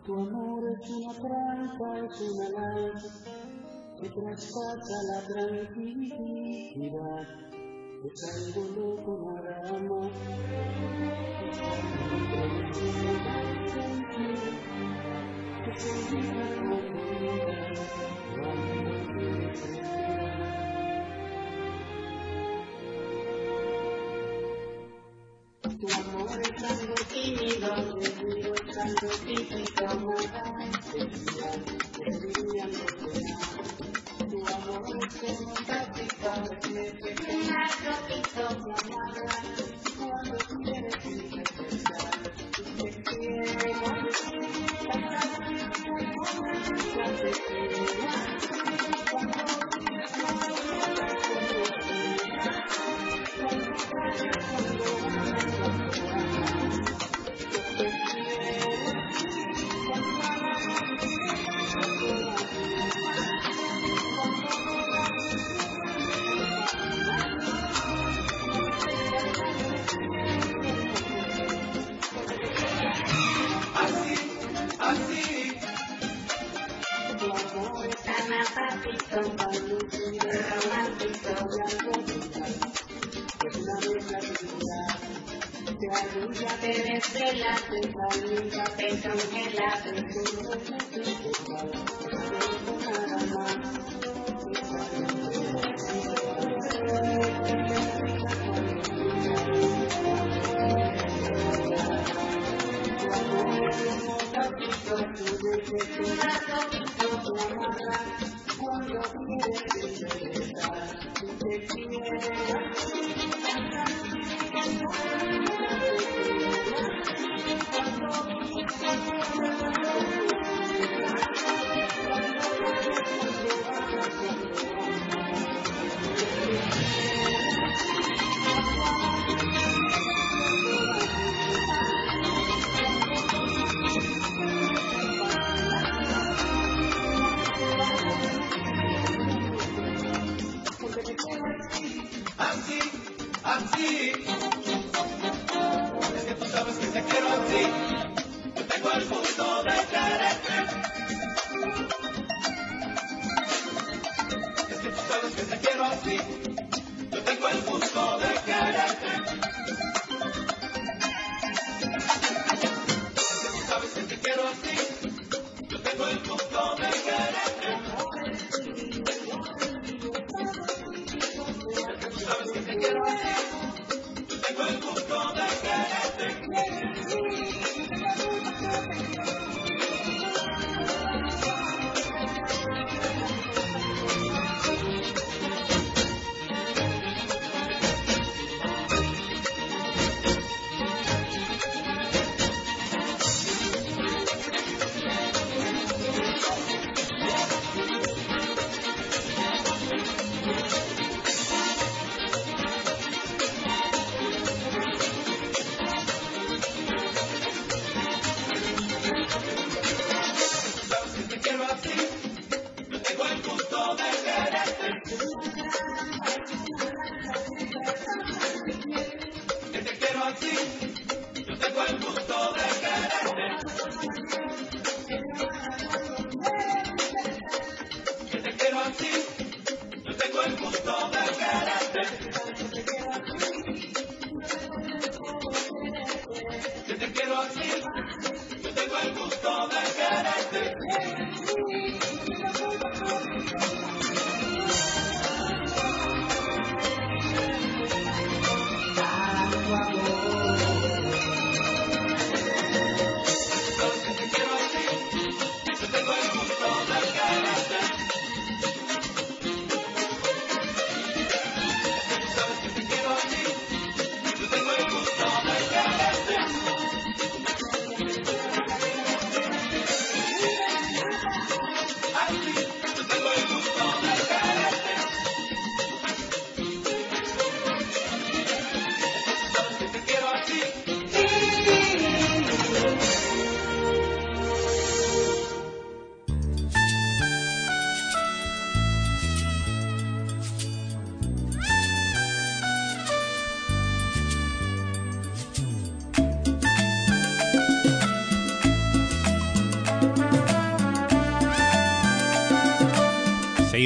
[0.04, 3.24] Tu amor es una trampa, es una lanza
[4.00, 6.46] que traspasa la tranquilidad,
[8.04, 9.12] es algo loco
[9.42, 10.12] nada más.
[15.64, 16.82] Que se olvida con
[19.62, 19.91] vida.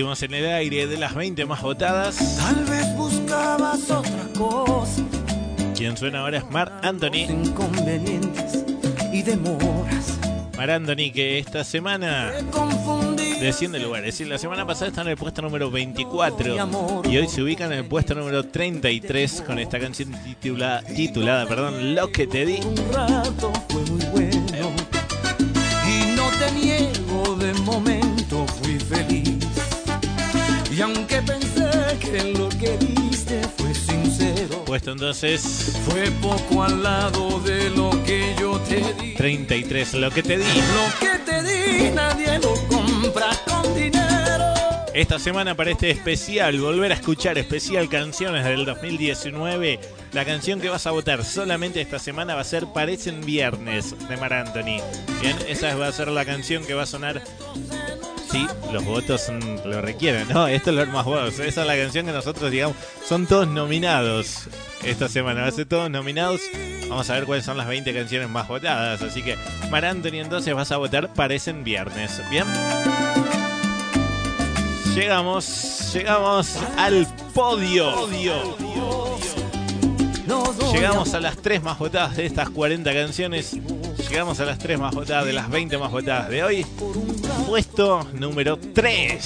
[0.06, 2.36] Seguimos en el aire de las 20 más votadas.
[2.36, 5.02] Tal vez buscabas otra cosa.
[5.76, 7.26] Quien suena ahora es Mar Anthony.
[7.28, 8.64] Inconvenientes
[9.12, 10.16] y demoras.
[10.56, 12.30] Mar Anthony que esta semana
[13.40, 14.04] desciende lugar.
[14.04, 16.54] Es decir, la semana pasada está en el puesto número 24
[17.10, 21.96] y hoy se ubica en el puesto número 33 con esta canción titula- titulada perdón,
[21.96, 22.60] Lo que te di.
[22.64, 23.82] Un rato fue
[34.92, 39.14] entonces fue poco al lado de lo que yo te di.
[39.14, 40.44] 33, Lo que te di.
[40.44, 44.44] Lo que te di nadie lo compra con dinero.
[44.94, 49.80] Esta semana para este especial, volver a escuchar especial canciones del 2019.
[50.12, 54.16] La canción que vas a votar solamente esta semana va a ser Parecen Viernes de
[54.16, 54.80] Mar Anthony.
[55.20, 57.22] Bien, esa va a ser la canción que va a sonar
[58.30, 60.48] si los votos mm, lo requieren, ¿no?
[60.48, 61.38] Esto es lo más votos.
[61.40, 62.76] Esa es la canción que nosotros, digamos,
[63.06, 64.48] son todos nominados
[64.84, 65.42] esta semana.
[65.42, 66.40] Va a ser todos nominados.
[66.88, 69.02] Vamos a ver cuáles son las 20 canciones más votadas.
[69.02, 69.36] Así que,
[69.70, 72.22] Mar Anthony, entonces vas a votar Parecen Viernes.
[72.30, 72.44] Bien.
[74.94, 78.08] Llegamos, llegamos al podio.
[80.72, 83.56] Llegamos a las tres más votadas de estas 40 canciones.
[84.08, 86.66] Llegamos a las tres más votadas de las 20 más votadas de hoy.
[87.46, 89.24] Puesto número 3.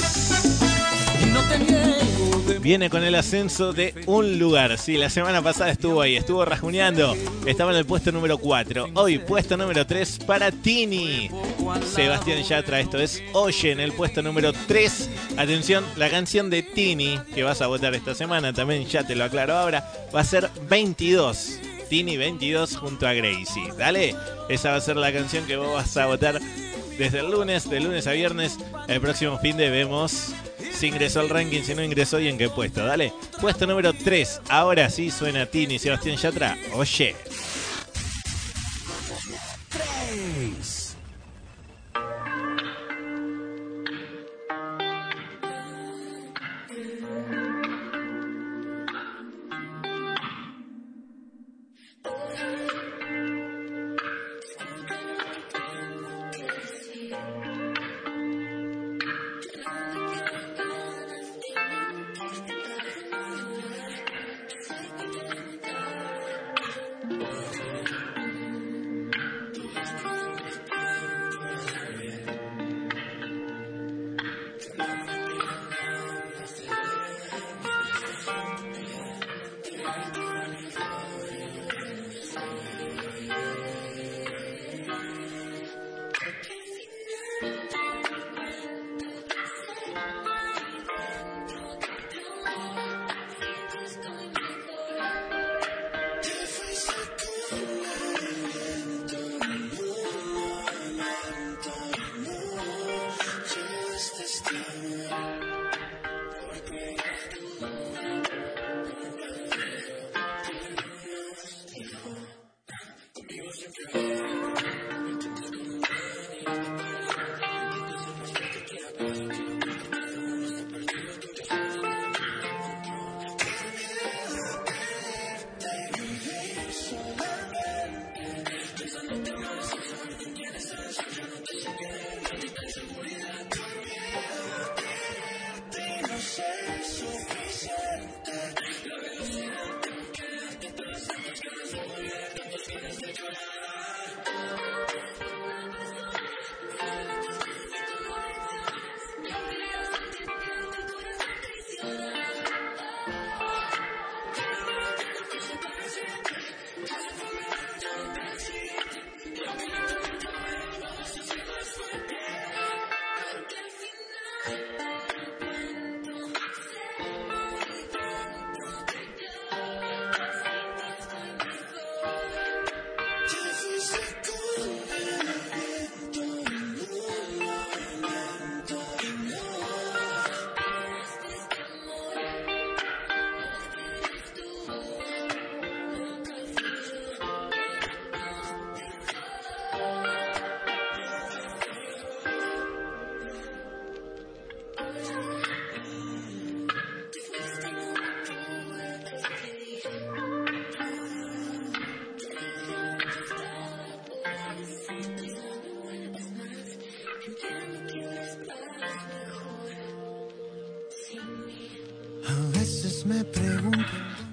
[2.60, 4.76] Viene con el ascenso de un lugar.
[4.76, 7.16] Sí, la semana pasada estuvo ahí, estuvo rajuneando.
[7.46, 8.88] Estaba en el puesto número 4.
[8.94, 11.30] Hoy, puesto número 3 para Tini.
[11.94, 15.08] Sebastián Yatra, esto es Oye en el puesto número 3.
[15.38, 19.24] Atención, la canción de Tini que vas a votar esta semana, también ya te lo
[19.24, 21.60] aclaro ahora, va a ser 22.
[21.88, 23.72] Tini 22 junto a Gracie.
[23.78, 24.14] Dale,
[24.50, 26.38] esa va a ser la canción que vos vas a votar
[26.98, 28.58] desde el lunes, de lunes a viernes.
[28.86, 30.34] El próximo fin de vemos
[30.72, 32.84] si ingresó al ranking, si no ingresó y en qué puesto.
[32.84, 34.42] Dale, puesto número 3.
[34.48, 36.56] Ahora sí suena Tini Sebastián Yatra.
[36.74, 37.14] Oye.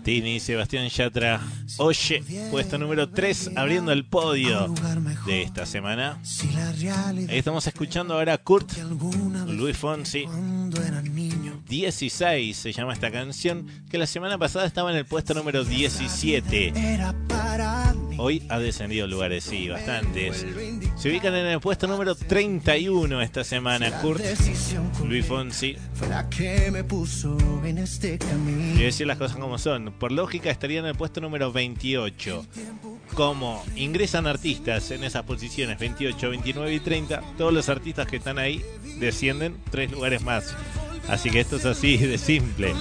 [0.07, 1.41] Tini Sebastián Yatra.
[1.79, 4.73] Oye, puesto número 3, abriendo el podio
[5.25, 6.17] de esta semana.
[7.27, 8.71] Estamos escuchando ahora a Kurt
[9.49, 10.23] Luis Fonsi.
[10.23, 15.05] cuando era niño 16 se llama esta canción, que la semana pasada estaba en el
[15.05, 16.71] puesto número 17.
[16.73, 18.15] era para mí.
[18.17, 20.45] Hoy ha descendido lugares, sí, bastantes.
[20.95, 23.91] Se ubican en el puesto número 31 esta semana.
[23.99, 24.21] Kurt
[25.07, 25.77] Luis Fonsi.
[27.77, 28.19] este
[28.83, 29.93] a decir las cosas como son.
[29.97, 32.45] Por lógica estaría en el puesto número 28.
[33.13, 38.37] Como ingresan artistas en esas posiciones 28, 29 y 30, todos los artistas que están
[38.37, 38.63] ahí
[38.99, 40.55] descienden tres lugares más.
[41.07, 42.73] Así que esto es así de simple.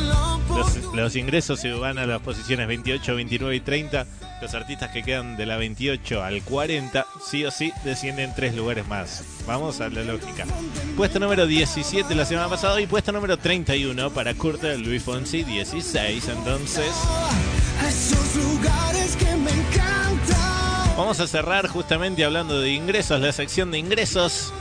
[0.49, 4.07] Los, los ingresos se van a las posiciones 28, 29 y 30.
[4.41, 8.87] Los artistas que quedan de la 28 al 40, sí o sí, descienden tres lugares
[8.87, 9.25] más.
[9.47, 10.45] Vamos a la lógica.
[10.95, 16.29] Puesto número 17 la semana pasada y puesto número 31 para Kurt Luis Fonsi, 16
[16.29, 16.93] entonces.
[20.99, 24.53] Vamos a cerrar justamente hablando de ingresos, la sección de ingresos.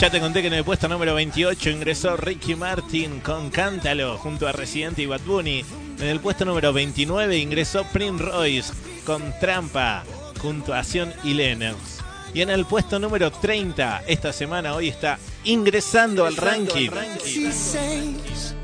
[0.00, 4.48] Ya te conté que en el puesto número 28 ingresó Ricky Martin con Cántalo junto
[4.48, 5.64] a Residente y Bad Bunny.
[6.00, 8.72] En el puesto número 29 ingresó Prince Royce
[9.04, 10.04] con Trampa
[10.40, 12.00] junto a Sion y Lennox.
[12.32, 16.90] Y en el puesto número 30 esta semana hoy está ingresando al ranking.
[17.24, 18.54] 16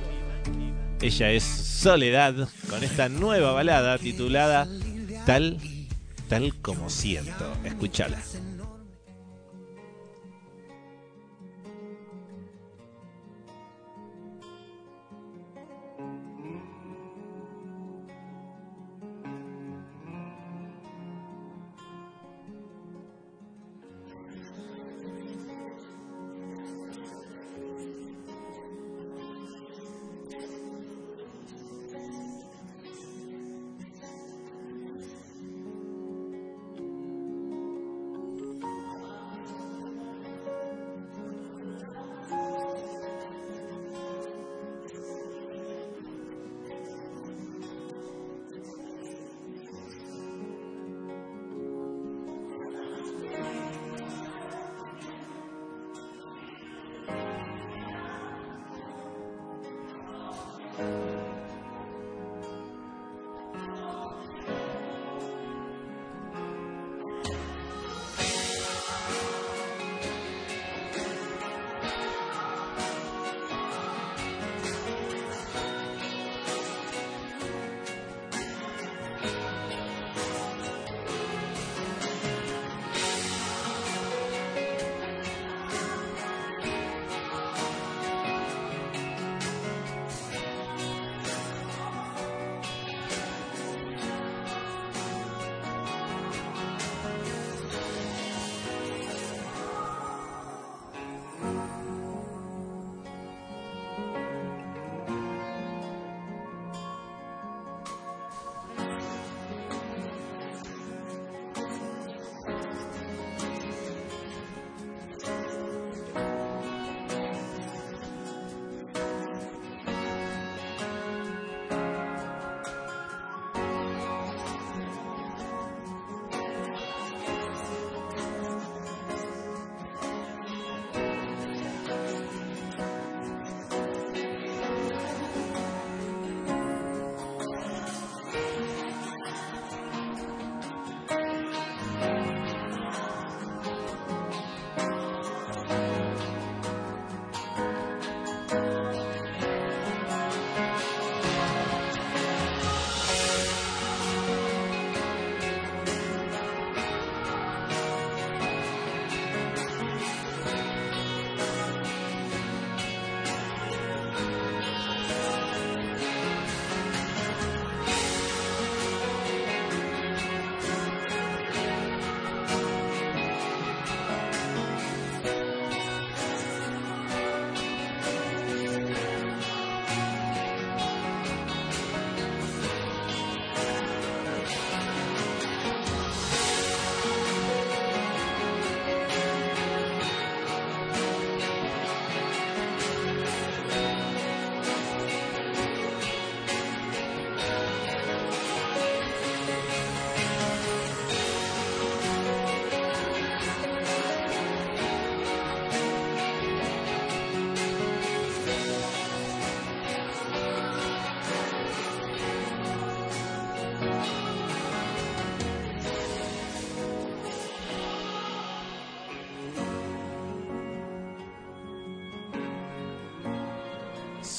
[1.01, 4.67] Ella es Soledad con esta nueva balada titulada
[5.25, 5.59] Tal
[6.29, 7.53] tal como siento.
[7.65, 8.19] Escúchala.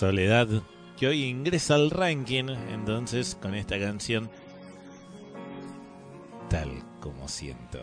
[0.01, 0.47] Soledad,
[0.97, 4.31] que hoy ingresa al ranking, entonces con esta canción,
[6.49, 7.77] tal como siento.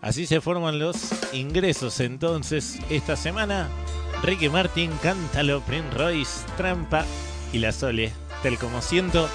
[0.00, 0.96] Así se forman los
[1.32, 3.68] ingresos entonces esta semana.
[4.22, 7.04] Ricky Martin, Cántalo, Prince Royce, Trampa
[7.52, 8.12] y La Sole,
[8.44, 9.28] tal como siento.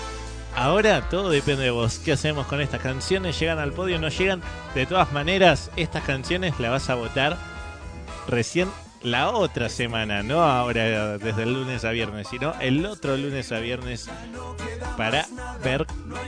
[0.56, 2.00] Ahora todo depende de vos.
[2.00, 3.38] ¿Qué hacemos con estas canciones?
[3.38, 4.00] ¿Llegan al podio?
[4.00, 4.42] ¿No llegan?
[4.76, 7.38] De todas maneras, estas canciones las vas a votar
[8.30, 8.70] recién
[9.06, 13.60] la otra semana, no ahora desde el lunes a viernes, sino el otro lunes a
[13.60, 14.10] viernes
[14.98, 15.28] para
[15.64, 15.86] ver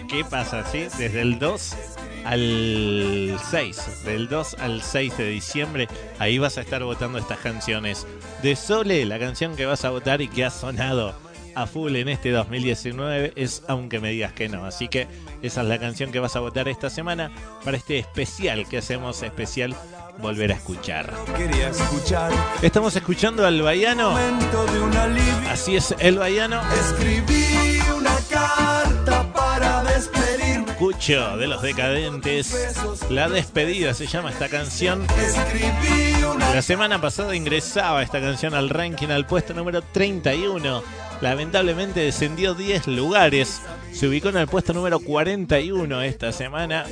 [0.07, 0.85] qué pasa, ¿sí?
[0.97, 1.75] Desde el 2
[2.23, 5.87] al 6, del 2 al 6 de diciembre,
[6.19, 8.05] ahí vas a estar votando estas canciones.
[8.43, 11.15] De Sole, la canción que vas a votar y que ha sonado
[11.55, 14.65] a full en este 2019 es Aunque me digas que no.
[14.65, 15.07] Así que
[15.41, 17.31] esa es la canción que vas a votar esta semana
[17.65, 19.75] para este especial que hacemos especial
[20.19, 21.14] volver a escuchar.
[22.61, 24.15] Estamos escuchando al Baiano.
[25.49, 26.61] Así es, el Baiano.
[26.73, 30.73] Escribí una carta para despedirme.
[30.76, 32.76] Cucho de los decadentes.
[33.10, 35.06] La despedida se llama esta canción.
[36.53, 40.84] La semana pasada ingresaba esta canción al ranking al puesto número 31.
[41.22, 43.61] Lamentablemente descendió 10 lugares.
[43.91, 46.85] Se ubicó en el puesto número 41 esta semana.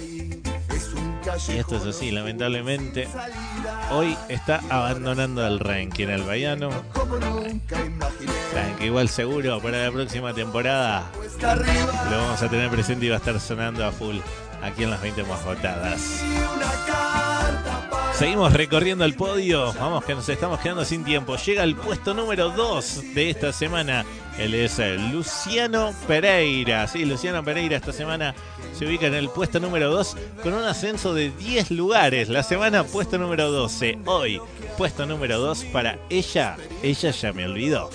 [1.47, 3.07] Y esto es así, lamentablemente.
[3.91, 6.69] Hoy está abandonando el ranking el Baiano.
[8.77, 11.09] Que igual seguro para la próxima temporada
[12.11, 14.17] lo vamos a tener presente y va a estar sonando a full
[14.61, 16.21] aquí en las 20 más votadas.
[18.17, 19.73] Seguimos recorriendo el podio.
[19.73, 21.35] Vamos que nos estamos quedando sin tiempo.
[21.35, 24.05] Llega el puesto número 2 de esta semana.
[24.37, 26.87] Él es eh, Luciano Pereira.
[26.87, 28.33] Sí, Luciano Pereira esta semana
[28.73, 32.29] se ubica en el puesto número 2 con un ascenso de 10 lugares.
[32.29, 33.99] La semana puesto número 12.
[34.05, 34.41] Hoy,
[34.77, 36.55] puesto número 2 para ella.
[36.83, 37.89] Ella ya me olvidó.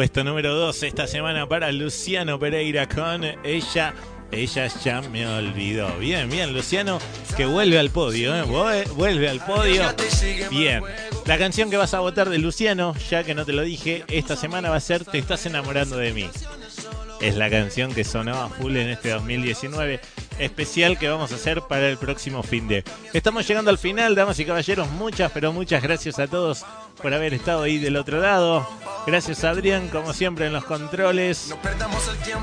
[0.00, 3.92] Puesto número 2 esta semana para Luciano Pereira con ella.
[4.32, 5.94] Ella ya me olvidó.
[5.98, 6.98] Bien, bien, Luciano,
[7.36, 8.42] que vuelve al podio, ¿eh?
[8.44, 9.82] Vue- Vuelve al podio.
[10.50, 10.82] Bien.
[11.26, 14.36] La canción que vas a votar de Luciano, ya que no te lo dije, esta
[14.36, 16.30] semana va a ser Te estás enamorando de mí.
[17.20, 20.00] Es la canción que sonó a full en este 2019
[20.40, 22.84] especial que vamos a hacer para el próximo fin de.
[23.12, 24.88] Estamos llegando al final, damas y caballeros.
[24.90, 26.64] Muchas, pero muchas gracias a todos
[27.00, 28.66] por haber estado ahí del otro lado.
[29.06, 31.54] Gracias a Adrián, como siempre, en los controles.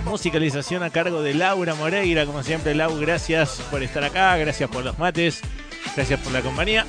[0.06, 4.84] Musicalización a cargo de Laura Moreira, como siempre, Lau, gracias por estar acá, gracias por
[4.84, 5.42] los mates,
[5.96, 6.86] gracias por la compañía.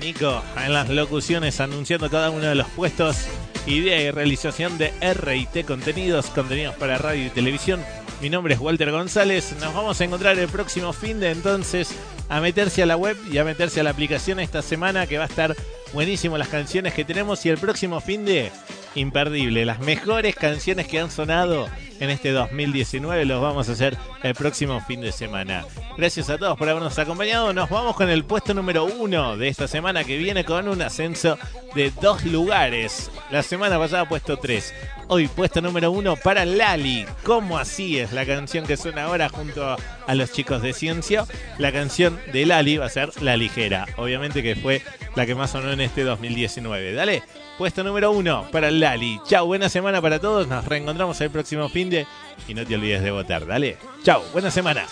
[0.00, 3.26] Nico, en las locuciones, anunciando cada uno de los puestos.
[3.66, 7.80] Idea y realización de RT Contenidos, contenidos para radio y televisión.
[8.20, 9.54] Mi nombre es Walter González.
[9.58, 11.94] Nos vamos a encontrar el próximo fin de entonces
[12.28, 15.24] a meterse a la web y a meterse a la aplicación esta semana que va
[15.24, 15.56] a estar
[15.94, 18.52] buenísimo las canciones que tenemos y el próximo fin de
[18.94, 19.64] imperdible.
[19.64, 21.68] Las mejores canciones que han sonado
[22.00, 25.64] en este 2019 los vamos a hacer el próximo fin de semana.
[25.96, 27.52] Gracias a todos por habernos acompañado.
[27.52, 31.38] Nos vamos con el puesto número uno de esta semana que viene con un ascenso
[31.74, 33.10] de dos lugares.
[33.30, 34.74] La semana pasada puesto tres.
[35.08, 37.06] Hoy puesto número uno para Lali.
[37.24, 39.76] ¿Cómo así es la canción que suena ahora junto
[40.06, 41.26] a los chicos de ciencia?
[41.58, 43.86] La canción de Lali va a ser La Ligera.
[43.96, 44.82] Obviamente que fue
[45.14, 46.94] la que más sonó en este 2019.
[46.94, 47.22] Dale,
[47.58, 49.20] puesto número uno para Lali.
[49.26, 50.46] Chau, buena semana para todos.
[50.48, 52.06] Nos reencontramos el próximo fin de.
[52.48, 53.46] Y no te olvides de votar.
[53.46, 54.86] Dale, chau, buena semana.